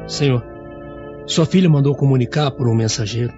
Senhor, 0.07 0.45
sua 1.27 1.47
filha 1.47 1.71
mandou 1.71 1.97
comunicar 1.97 2.51
por 2.51 2.69
um 2.69 2.75
mensageiro 2.75 3.33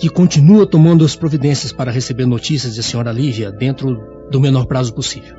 que 0.00 0.08
continua 0.08 0.66
tomando 0.66 1.04
as 1.04 1.14
providências 1.14 1.72
para 1.72 1.92
receber 1.92 2.26
notícias 2.26 2.74
de 2.74 2.82
senhora 2.82 3.12
Lívia 3.12 3.52
dentro 3.52 4.26
do 4.28 4.40
menor 4.40 4.66
prazo 4.66 4.92
possível. 4.92 5.36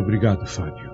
Obrigado, 0.00 0.46
Fábio. 0.46 0.85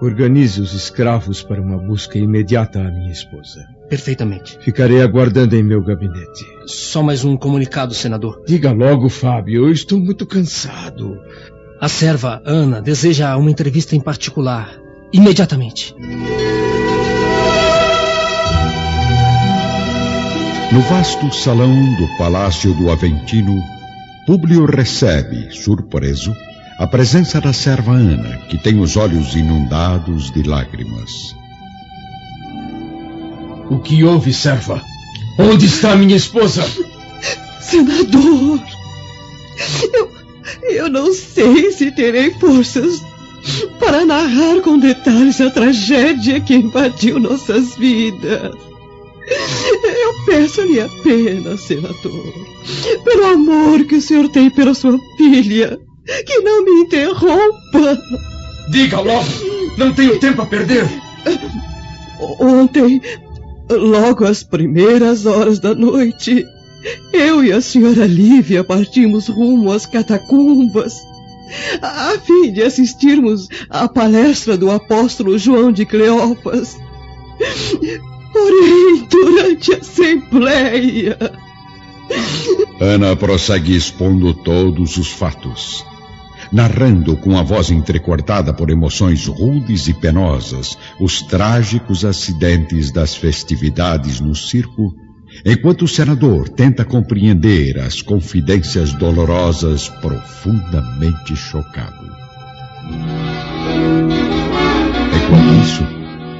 Organize 0.00 0.60
os 0.60 0.74
escravos 0.74 1.42
para 1.42 1.60
uma 1.60 1.76
busca 1.76 2.18
imediata 2.18 2.78
à 2.78 2.90
minha 2.90 3.10
esposa. 3.10 3.66
Perfeitamente. 3.88 4.56
Ficarei 4.60 5.02
aguardando 5.02 5.56
em 5.56 5.62
meu 5.62 5.82
gabinete. 5.82 6.46
Só 6.66 7.02
mais 7.02 7.24
um 7.24 7.36
comunicado, 7.36 7.94
senador. 7.94 8.42
Diga 8.46 8.70
logo, 8.70 9.08
Fábio. 9.08 9.66
Eu 9.66 9.72
estou 9.72 9.98
muito 9.98 10.24
cansado. 10.24 11.18
A 11.80 11.88
serva, 11.88 12.40
Ana, 12.44 12.80
deseja 12.80 13.36
uma 13.36 13.50
entrevista 13.50 13.96
em 13.96 14.00
particular. 14.00 14.70
Imediatamente. 15.12 15.94
No 20.70 20.80
vasto 20.82 21.32
salão 21.32 21.74
do 21.96 22.06
Palácio 22.18 22.74
do 22.74 22.90
Aventino, 22.90 23.60
Públio 24.26 24.66
recebe, 24.66 25.48
surpreso, 25.50 26.32
a 26.78 26.86
presença 26.86 27.40
da 27.40 27.52
serva 27.52 27.92
Ana, 27.92 28.38
que 28.48 28.56
tem 28.56 28.78
os 28.78 28.96
olhos 28.96 29.34
inundados 29.34 30.30
de 30.30 30.44
lágrimas. 30.44 31.34
O 33.68 33.80
que 33.80 34.04
houve, 34.04 34.32
serva? 34.32 34.80
Onde 35.36 35.66
está 35.66 35.96
minha 35.96 36.16
esposa? 36.16 36.64
Senador! 37.60 38.60
Eu, 39.92 40.10
eu 40.62 40.88
não 40.88 41.12
sei 41.12 41.72
se 41.72 41.90
terei 41.90 42.30
forças 42.34 43.02
para 43.80 44.04
narrar 44.04 44.60
com 44.62 44.78
detalhes 44.78 45.40
a 45.40 45.50
tragédia 45.50 46.40
que 46.40 46.54
invadiu 46.54 47.18
nossas 47.18 47.74
vidas. 47.76 48.54
Eu 49.28 50.24
peço-lhe 50.26 50.80
apenas, 50.80 51.60
senador, 51.60 52.34
pelo 53.04 53.26
amor 53.26 53.84
que 53.84 53.96
o 53.96 54.00
senhor 54.00 54.28
tem 54.28 54.48
pela 54.48 54.72
sua 54.72 54.98
filha, 55.16 55.78
que 56.24 56.40
não 56.40 56.64
me 56.64 56.82
interrompa. 56.82 57.98
Diga 58.70 59.00
logo, 59.00 59.28
não 59.76 59.92
tenho 59.92 60.18
tempo 60.18 60.42
a 60.42 60.46
perder. 60.46 60.86
Ontem, 62.40 63.00
logo 63.70 64.24
às 64.24 64.42
primeiras 64.42 65.26
horas 65.26 65.58
da 65.58 65.74
noite, 65.74 66.44
eu 67.12 67.42
e 67.42 67.52
a 67.52 67.60
senhora 67.60 68.06
Lívia 68.06 68.64
partimos 68.64 69.28
rumo 69.28 69.72
às 69.72 69.86
catacumbas 69.86 70.94
a 71.80 72.18
fim 72.18 72.52
de 72.52 72.62
assistirmos 72.62 73.48
à 73.70 73.88
palestra 73.88 74.56
do 74.56 74.70
apóstolo 74.70 75.38
João 75.38 75.72
de 75.72 75.86
Cleófas. 75.86 76.76
Porém, 78.32 79.06
durante 79.10 79.72
a 79.72 79.78
assembleia. 79.78 81.18
Ana 82.80 83.16
prossegue 83.16 83.76
expondo 83.76 84.32
todos 84.34 84.96
os 84.96 85.10
fatos, 85.10 85.84
narrando 86.52 87.16
com 87.16 87.36
a 87.36 87.42
voz 87.42 87.70
entrecortada 87.70 88.52
por 88.52 88.70
emoções 88.70 89.26
rudes 89.26 89.88
e 89.88 89.94
penosas 89.94 90.78
os 91.00 91.22
trágicos 91.22 92.04
acidentes 92.04 92.90
das 92.90 93.14
festividades 93.14 94.20
no 94.20 94.34
circo 94.34 94.94
enquanto 95.44 95.82
o 95.82 95.88
senador 95.88 96.48
tenta 96.48 96.84
compreender 96.84 97.78
as 97.78 98.02
confidências 98.02 98.92
dolorosas 98.92 99.88
profundamente 99.88 101.36
chocado. 101.36 102.08
Enquanto 105.16 105.62
isso, 105.62 105.82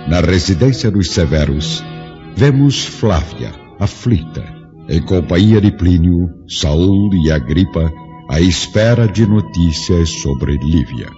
na 0.08 0.20
residência 0.20 0.90
dos 0.90 1.10
Severos, 1.10 1.84
vemos 2.34 2.84
Flávia, 2.84 3.52
aflita, 3.78 4.44
em 4.88 5.02
companhia 5.02 5.60
de 5.60 5.70
Plínio, 5.70 6.28
Saul 6.48 7.10
e 7.14 7.30
Agripa, 7.30 7.92
à 8.28 8.40
espera 8.40 9.08
de 9.08 9.26
notícias 9.26 10.10
sobre 10.10 10.58
Lívia. 10.58 11.10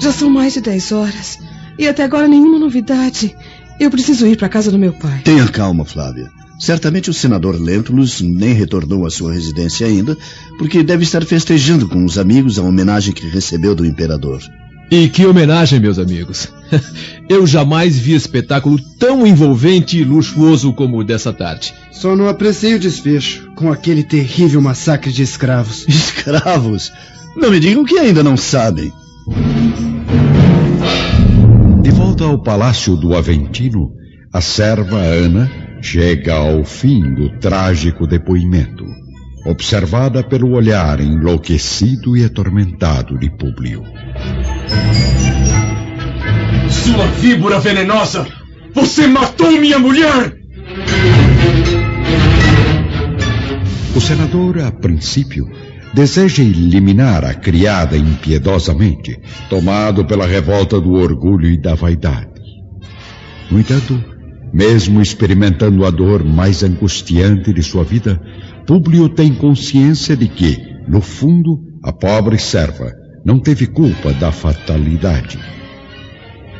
Já 0.00 0.12
são 0.12 0.30
mais 0.30 0.54
de 0.54 0.60
dez 0.60 0.92
horas 0.92 1.38
e 1.78 1.88
até 1.88 2.04
agora 2.04 2.28
nenhuma 2.28 2.58
novidade. 2.58 3.34
Eu 3.80 3.90
preciso 3.90 4.26
ir 4.26 4.36
para 4.36 4.46
a 4.46 4.50
casa 4.50 4.70
do 4.70 4.78
meu 4.78 4.92
pai. 4.92 5.22
Tenha 5.24 5.48
calma, 5.48 5.84
Flávia. 5.84 6.30
Certamente 6.58 7.08
o 7.08 7.14
senador 7.14 7.58
Lentulus 7.58 8.20
nem 8.20 8.52
retornou 8.52 9.06
à 9.06 9.10
sua 9.10 9.32
residência 9.32 9.86
ainda, 9.86 10.16
porque 10.58 10.82
deve 10.82 11.04
estar 11.04 11.24
festejando 11.24 11.88
com 11.88 12.04
os 12.04 12.18
amigos 12.18 12.58
a 12.58 12.62
homenagem 12.62 13.14
que 13.14 13.26
recebeu 13.26 13.74
do 13.74 13.86
imperador. 13.86 14.42
E 14.90 15.08
que 15.08 15.24
homenagem, 15.24 15.80
meus 15.80 15.98
amigos. 15.98 16.52
Eu 17.28 17.46
jamais 17.46 17.98
vi 17.98 18.14
espetáculo 18.14 18.78
tão 18.98 19.26
envolvente 19.26 19.98
e 19.98 20.04
luxuoso 20.04 20.72
como 20.72 20.98
o 20.98 21.04
dessa 21.04 21.32
tarde. 21.32 21.72
Só 21.92 22.16
não 22.16 22.28
apreciei 22.28 22.74
o 22.74 22.78
desfecho, 22.78 23.50
com 23.54 23.70
aquele 23.70 24.02
terrível 24.02 24.60
massacre 24.60 25.12
de 25.12 25.22
escravos. 25.22 25.86
Escravos? 25.88 26.92
Não 27.36 27.50
me 27.50 27.60
digam 27.60 27.84
que 27.84 27.98
ainda 27.98 28.22
não 28.22 28.36
sabem. 28.36 28.92
De 31.82 31.90
volta 31.90 32.24
ao 32.24 32.42
palácio 32.42 32.96
do 32.96 33.14
Aventino, 33.14 33.92
a 34.32 34.40
serva 34.40 34.96
Ana 34.96 35.50
chega 35.82 36.34
ao 36.34 36.64
fim 36.64 37.14
do 37.14 37.30
trágico 37.38 38.06
depoimento, 38.06 38.84
observada 39.46 40.22
pelo 40.22 40.52
olhar 40.52 41.00
enlouquecido 41.00 42.16
e 42.16 42.24
atormentado 42.24 43.18
de 43.18 43.30
Públio. 43.30 43.82
Sua 46.70 47.06
víbora 47.06 47.58
venenosa! 47.58 48.26
Você 48.74 49.06
matou 49.06 49.50
minha 49.52 49.78
mulher! 49.78 50.36
O 53.94 54.00
senador, 54.00 54.60
a 54.60 54.70
princípio, 54.70 55.50
deseja 55.92 56.42
eliminar 56.42 57.24
a 57.24 57.34
criada 57.34 57.96
impiedosamente, 57.96 59.18
tomado 59.48 60.04
pela 60.04 60.26
revolta 60.26 60.80
do 60.80 60.92
orgulho 60.92 61.46
e 61.46 61.60
da 61.60 61.74
vaidade. 61.74 62.30
No 63.50 63.58
entanto, 63.58 64.02
mesmo 64.52 65.02
experimentando 65.02 65.84
a 65.84 65.90
dor 65.90 66.24
mais 66.24 66.62
angustiante 66.62 67.52
de 67.52 67.62
sua 67.62 67.82
vida, 67.82 68.20
Públio 68.66 69.08
tem 69.08 69.34
consciência 69.34 70.16
de 70.16 70.28
que, 70.28 70.56
no 70.86 71.00
fundo, 71.00 71.58
a 71.82 71.92
pobre 71.92 72.38
serva 72.38 72.92
não 73.24 73.40
teve 73.40 73.66
culpa 73.66 74.12
da 74.12 74.30
fatalidade. 74.30 75.38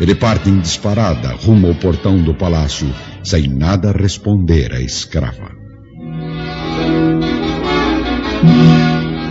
Ele 0.00 0.14
parte 0.14 0.48
em 0.48 0.58
disparada 0.58 1.28
rumo 1.34 1.68
ao 1.68 1.74
portão 1.74 2.22
do 2.22 2.32
palácio, 2.32 2.90
sem 3.22 3.46
nada 3.46 3.92
responder 3.92 4.72
à 4.72 4.80
escrava. 4.80 5.50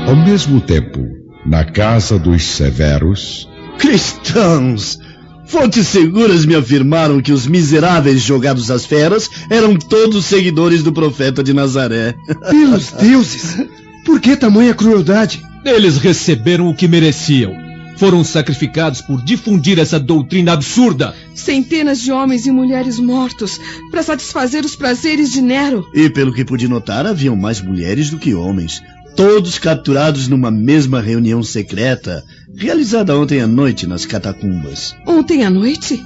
Ao 0.08 0.16
mesmo 0.16 0.62
tempo, 0.62 1.00
na 1.44 1.64
casa 1.64 2.20
dos 2.20 2.44
Severos. 2.44 3.50
Cristãos! 3.80 5.00
Fontes 5.48 5.88
seguras 5.88 6.46
me 6.46 6.54
afirmaram 6.54 7.20
que 7.20 7.32
os 7.32 7.48
miseráveis 7.48 8.22
jogados 8.22 8.70
às 8.70 8.86
feras 8.86 9.28
eram 9.50 9.76
todos 9.76 10.26
seguidores 10.26 10.84
do 10.84 10.94
profeta 10.94 11.44
de 11.44 11.52
Nazaré. 11.52 12.14
Pelos 12.48 12.92
deuses! 12.92 13.58
Por 14.06 14.22
que 14.22 14.38
tamanha 14.38 14.76
crueldade? 14.76 15.42
Eles 15.66 15.98
receberam 15.98 16.70
o 16.70 16.76
que 16.76 16.88
mereciam. 16.88 17.69
Foram 18.00 18.24
sacrificados 18.24 19.02
por 19.02 19.22
difundir 19.22 19.78
essa 19.78 20.00
doutrina 20.00 20.54
absurda. 20.54 21.14
Centenas 21.36 22.02
de 22.02 22.14
homens 22.14 22.48
e 22.48 22.52
mulheres 22.52 22.98
mortos 22.98 23.60
para 23.92 24.02
satisfazer 24.02 24.64
os 24.64 24.74
prazeres 24.74 25.34
de 25.34 25.42
Nero. 25.42 25.86
E 25.94 26.10
pelo 26.10 26.34
que 26.34 26.46
pude 26.46 26.68
notar, 26.70 27.06
haviam 27.06 27.36
mais 27.36 27.62
mulheres 27.62 28.10
do 28.10 28.18
que 28.18 28.34
homens 28.34 28.82
todos 29.18 29.60
capturados 29.60 30.30
numa 30.30 30.50
mesma 30.50 31.02
reunião 31.02 31.44
secreta, 31.44 32.24
realizada 32.56 33.18
ontem 33.18 33.42
à 33.42 33.48
noite 33.48 33.86
nas 33.86 34.06
catacumbas. 34.06 34.96
Ontem 35.06 35.44
à 35.44 35.50
noite? 35.50 36.02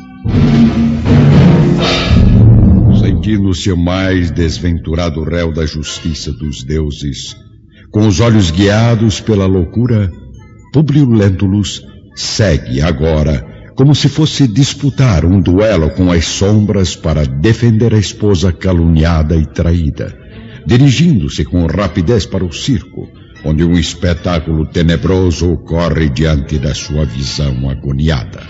Sentindo-se 3.00 3.72
o 3.72 3.78
mais 3.78 4.32
desventurado 4.32 5.24
réu 5.24 5.54
da 5.54 5.64
justiça 5.64 6.32
dos 6.32 6.64
deuses, 6.64 7.38
com 7.92 8.08
os 8.08 8.20
olhos 8.20 8.50
guiados 8.50 9.20
pela 9.20 9.46
loucura, 9.46 10.12
Publio 10.74 11.10
Lentulus 11.10 11.82
segue 12.16 12.82
agora 12.82 13.72
como 13.76 13.96
se 13.96 14.10
fosse 14.10 14.48
disputar 14.48 15.24
um 15.24 15.40
duelo 15.40 15.90
com 15.92 16.12
as 16.12 16.26
sombras 16.26 16.96
para 16.96 17.26
defender 17.26 17.94
a 17.94 17.98
esposa 17.98 18.52
caluniada 18.52 19.36
e 19.36 19.46
traída 19.46 20.24
dirigindo-se 20.66 21.46
com 21.46 21.66
rapidez 21.66 22.26
para 22.26 22.44
o 22.44 22.52
circo, 22.52 23.10
onde 23.44 23.64
um 23.64 23.74
espetáculo 23.74 24.66
tenebroso 24.66 25.58
corre 25.58 26.10
diante 26.10 26.58
da 26.58 26.74
sua 26.74 27.06
visão 27.06 27.70
agoniada. 27.70 28.42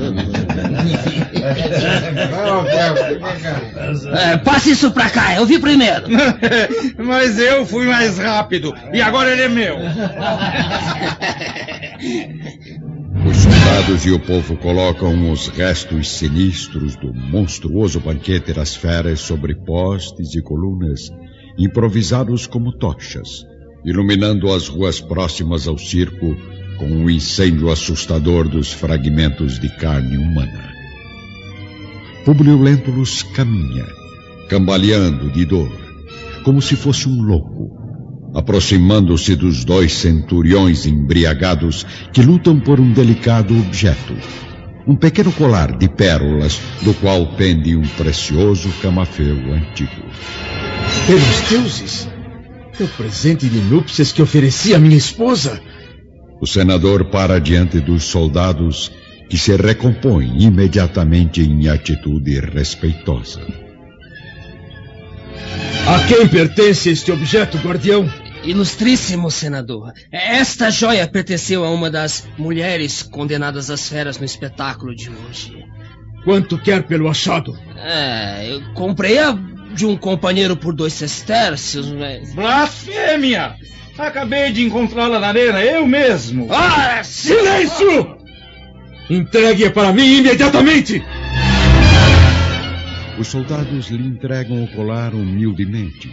É, 4.14 4.36
passe 4.38 4.72
isso 4.72 4.90
pra 4.90 5.10
cá, 5.10 5.36
eu 5.36 5.46
vi 5.46 5.58
primeiro. 5.58 6.06
Mas 6.98 7.38
eu 7.38 7.66
fui 7.66 7.86
mais 7.86 8.18
rápido 8.18 8.74
e 8.92 9.00
agora 9.00 9.30
ele 9.30 9.42
é 9.42 9.48
meu. 9.48 9.76
Os 13.28 13.36
soldados 13.36 14.06
e 14.06 14.10
o 14.10 14.18
povo 14.18 14.56
colocam 14.56 15.30
os 15.30 15.48
restos 15.48 16.10
sinistros 16.10 16.96
do 16.96 17.12
monstruoso 17.12 18.00
banquete 18.00 18.52
das 18.52 18.74
feras 18.74 19.20
sobre 19.20 19.54
postes 19.54 20.34
e 20.34 20.42
colunas, 20.42 21.10
improvisados 21.58 22.46
como 22.46 22.72
tochas, 22.72 23.44
iluminando 23.84 24.50
as 24.52 24.68
ruas 24.68 25.00
próximas 25.00 25.68
ao 25.68 25.76
circo 25.76 26.36
com 26.78 26.86
o 26.86 27.02
um 27.02 27.10
incêndio 27.10 27.70
assustador 27.70 28.48
dos 28.48 28.72
fragmentos 28.72 29.58
de 29.60 29.68
carne 29.76 30.16
humana. 30.16 30.69
Publio 32.24 32.60
Lentulus 32.60 33.22
caminha, 33.22 33.86
cambaleando 34.48 35.30
de 35.30 35.46
dor, 35.46 35.70
como 36.44 36.60
se 36.60 36.76
fosse 36.76 37.08
um 37.08 37.22
louco, 37.22 37.70
aproximando-se 38.34 39.34
dos 39.34 39.64
dois 39.64 39.94
centuriões 39.94 40.86
embriagados 40.86 41.86
que 42.12 42.20
lutam 42.20 42.60
por 42.60 42.78
um 42.78 42.92
delicado 42.92 43.58
objeto. 43.58 44.14
Um 44.86 44.96
pequeno 44.96 45.32
colar 45.32 45.76
de 45.78 45.88
pérolas, 45.88 46.60
do 46.82 46.92
qual 46.94 47.26
pende 47.36 47.74
um 47.74 47.86
precioso 47.96 48.68
camafeu 48.82 49.36
antigo. 49.54 50.02
Pelos 51.06 51.48
deuses! 51.48 52.08
É 52.78 52.84
o 52.84 52.88
presente 52.88 53.48
de 53.48 53.60
núpcias 53.60 54.12
que 54.12 54.22
ofereci 54.22 54.74
à 54.74 54.78
minha 54.78 54.96
esposa! 54.96 55.60
O 56.40 56.46
senador 56.46 57.06
para 57.06 57.38
diante 57.38 57.80
dos 57.80 58.04
soldados, 58.04 58.90
que 59.30 59.38
se 59.38 59.56
recompõem 59.56 60.42
imediatamente 60.42 61.40
em 61.40 61.68
atitude 61.68 62.40
respeitosa. 62.40 63.40
A 65.86 66.06
quem 66.08 66.26
pertence 66.26 66.90
este 66.90 67.12
objeto, 67.12 67.56
guardião? 67.58 68.12
Ilustríssimo 68.42 69.30
senador, 69.30 69.92
esta 70.10 70.70
joia 70.70 71.06
pertenceu 71.06 71.64
a 71.64 71.70
uma 71.70 71.90
das 71.90 72.26
mulheres 72.36 73.02
condenadas 73.02 73.70
às 73.70 73.88
feras 73.88 74.18
no 74.18 74.24
espetáculo 74.24 74.96
de 74.96 75.10
hoje. 75.10 75.64
Quanto 76.24 76.58
quer 76.58 76.82
pelo 76.82 77.08
achado? 77.08 77.56
É, 77.76 78.50
eu 78.50 78.62
comprei-a 78.74 79.32
de 79.74 79.86
um 79.86 79.96
companheiro 79.96 80.56
por 80.56 80.74
dois 80.74 80.92
sestércios, 80.94 81.92
mas... 81.92 82.34
Blasfêmia! 82.34 83.54
Acabei 83.96 84.50
de 84.50 84.64
encontrá-la 84.64 85.20
na 85.20 85.28
arena, 85.28 85.62
eu 85.62 85.86
mesmo. 85.86 86.48
Ah, 86.50 87.02
silêncio! 87.04 88.19
Entregue-a 89.10 89.72
para 89.72 89.92
mim 89.92 90.18
imediatamente! 90.18 91.02
Os 93.18 93.26
soldados 93.26 93.88
lhe 93.90 94.06
entregam 94.06 94.62
o 94.62 94.68
colar 94.68 95.12
humildemente, 95.12 96.08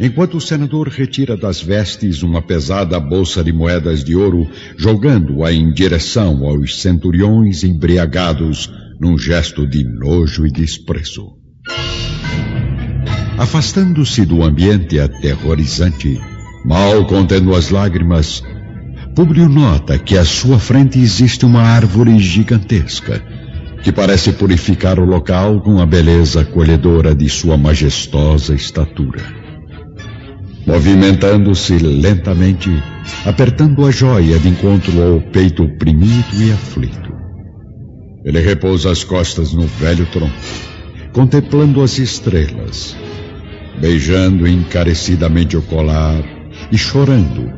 enquanto 0.00 0.38
o 0.38 0.40
senador 0.40 0.88
retira 0.88 1.36
das 1.36 1.62
vestes 1.62 2.24
uma 2.24 2.42
pesada 2.42 2.98
bolsa 2.98 3.44
de 3.44 3.52
moedas 3.52 4.02
de 4.02 4.16
ouro, 4.16 4.50
jogando-a 4.76 5.52
em 5.52 5.72
direção 5.72 6.44
aos 6.44 6.82
centuriões 6.82 7.62
embriagados 7.62 8.68
num 9.00 9.16
gesto 9.16 9.64
de 9.64 9.84
nojo 9.84 10.44
e 10.44 10.50
desprezo. 10.50 11.36
Afastando-se 13.38 14.26
do 14.26 14.42
ambiente 14.42 14.98
aterrorizante, 14.98 16.20
mal 16.64 17.06
contendo 17.06 17.54
as 17.54 17.70
lágrimas, 17.70 18.42
Públio 19.14 19.46
nota 19.46 19.98
que 19.98 20.16
à 20.16 20.24
sua 20.24 20.58
frente 20.58 20.98
existe 20.98 21.44
uma 21.44 21.60
árvore 21.60 22.18
gigantesca, 22.18 23.22
que 23.82 23.92
parece 23.92 24.32
purificar 24.32 24.98
o 24.98 25.04
local 25.04 25.60
com 25.60 25.80
a 25.80 25.86
beleza 25.86 26.40
acolhedora 26.40 27.14
de 27.14 27.28
sua 27.28 27.58
majestosa 27.58 28.54
estatura. 28.54 29.22
Movimentando-se 30.66 31.76
lentamente, 31.76 32.70
apertando 33.26 33.84
a 33.84 33.90
joia 33.90 34.38
de 34.38 34.48
encontro 34.48 35.02
ao 35.02 35.20
peito 35.20 35.64
oprimido 35.64 36.34
e 36.40 36.50
aflito. 36.50 37.12
Ele 38.24 38.40
repousa 38.40 38.90
as 38.90 39.04
costas 39.04 39.52
no 39.52 39.66
velho 39.66 40.06
tronco, 40.06 40.32
contemplando 41.12 41.82
as 41.82 41.98
estrelas, 41.98 42.96
beijando 43.78 44.48
encarecidamente 44.48 45.54
o 45.54 45.60
colar 45.60 46.24
e 46.70 46.78
chorando, 46.78 47.52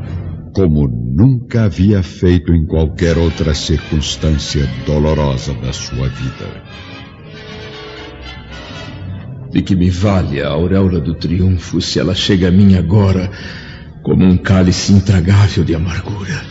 como 0.55 0.87
nunca 0.87 1.65
havia 1.65 2.01
feito 2.01 2.55
em 2.55 2.65
qualquer 2.65 3.19
outra 3.19 3.53
circunstância 3.53 4.71
dolorosa 4.87 5.53
da 5.55 5.73
sua 5.73 6.09
vida. 6.09 6.63
De 9.51 9.63
que 9.63 9.75
me 9.75 9.91
vale 9.91 10.41
a 10.41 10.49
auréola 10.49 11.01
do 11.01 11.15
triunfo 11.15 11.81
se 11.81 11.99
ela 11.99 12.15
chega 12.15 12.49
a 12.49 12.51
mim 12.53 12.77
agora 12.77 13.31
como 14.03 14.25
um 14.25 14.37
cálice 14.37 14.93
intragável 14.93 15.65
de 15.65 15.75
amargura? 15.75 16.45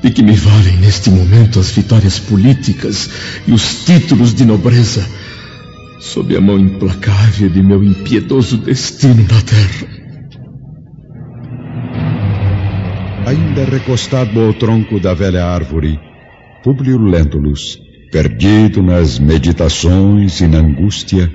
De 0.00 0.10
que 0.12 0.22
me 0.22 0.34
valem 0.34 0.76
neste 0.76 1.10
momento 1.10 1.58
as 1.58 1.72
vitórias 1.72 2.20
políticas 2.20 3.10
e 3.46 3.52
os 3.52 3.84
títulos 3.84 4.32
de 4.32 4.44
nobreza 4.44 5.04
sob 5.98 6.36
a 6.36 6.40
mão 6.40 6.56
implacável 6.56 7.48
de 7.48 7.60
meu 7.60 7.82
impiedoso 7.82 8.56
destino 8.56 9.22
na 9.22 9.42
terra? 9.42 9.97
Ainda 13.28 13.62
recostado 13.62 14.40
ao 14.40 14.54
tronco 14.54 14.98
da 14.98 15.12
velha 15.12 15.44
árvore, 15.44 16.00
Públio 16.64 16.96
Lentulus, 16.96 17.78
perdido 18.10 18.82
nas 18.82 19.18
meditações 19.18 20.40
e 20.40 20.46
na 20.46 20.60
angústia, 20.60 21.30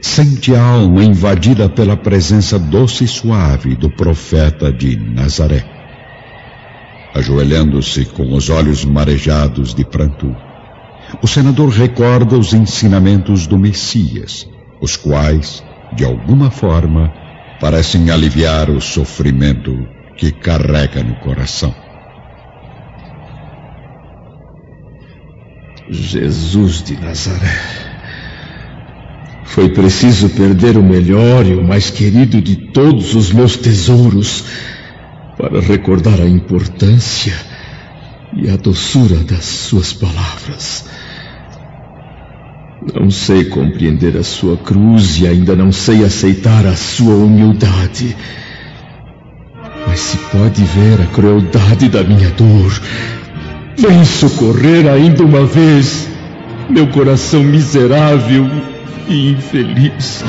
sente 0.00 0.54
a 0.54 0.62
alma 0.62 1.04
invadida 1.04 1.68
pela 1.68 1.98
presença 1.98 2.58
doce 2.58 3.04
e 3.04 3.06
suave 3.06 3.76
do 3.76 3.90
profeta 3.90 4.72
de 4.72 4.96
Nazaré. 4.96 5.66
Ajoelhando-se 7.14 8.06
com 8.06 8.32
os 8.34 8.48
olhos 8.48 8.82
marejados 8.86 9.74
de 9.74 9.84
pranto, 9.84 10.34
o 11.20 11.28
senador 11.28 11.68
recorda 11.68 12.38
os 12.38 12.54
ensinamentos 12.54 13.46
do 13.46 13.58
Messias, 13.58 14.48
os 14.80 14.96
quais, 14.96 15.62
de 15.94 16.06
alguma 16.06 16.50
forma, 16.50 17.12
parecem 17.60 18.08
aliviar 18.08 18.70
o 18.70 18.80
sofrimento 18.80 19.97
que 20.18 20.32
carrega 20.32 21.04
no 21.04 21.14
coração. 21.20 21.72
Jesus 25.88 26.82
de 26.82 27.00
Nazaré. 27.00 27.56
Foi 29.44 29.70
preciso 29.70 30.28
perder 30.30 30.76
o 30.76 30.82
melhor 30.82 31.46
e 31.46 31.54
o 31.54 31.64
mais 31.64 31.88
querido 31.88 32.42
de 32.42 32.56
todos 32.72 33.14
os 33.14 33.32
meus 33.32 33.56
tesouros 33.56 34.44
para 35.36 35.60
recordar 35.60 36.20
a 36.20 36.28
importância 36.28 37.34
e 38.32 38.50
a 38.50 38.56
doçura 38.56 39.22
das 39.22 39.44
suas 39.44 39.92
palavras. 39.92 40.84
Não 42.92 43.10
sei 43.10 43.44
compreender 43.44 44.16
a 44.16 44.24
sua 44.24 44.56
cruz 44.56 45.20
e 45.20 45.28
ainda 45.28 45.54
não 45.54 45.70
sei 45.70 46.04
aceitar 46.04 46.66
a 46.66 46.76
sua 46.76 47.14
humildade. 47.14 48.16
Mas 49.88 50.00
se 50.00 50.18
pode 50.18 50.62
ver 50.64 51.00
a 51.00 51.06
crueldade 51.06 51.88
da 51.88 52.04
minha 52.04 52.28
dor, 52.32 52.70
vem 53.74 54.04
socorrer 54.04 54.86
ainda 54.86 55.24
uma 55.24 55.46
vez 55.46 56.06
meu 56.68 56.86
coração 56.88 57.42
miserável 57.42 58.46
e 59.08 59.30
infeliz. 59.30 60.22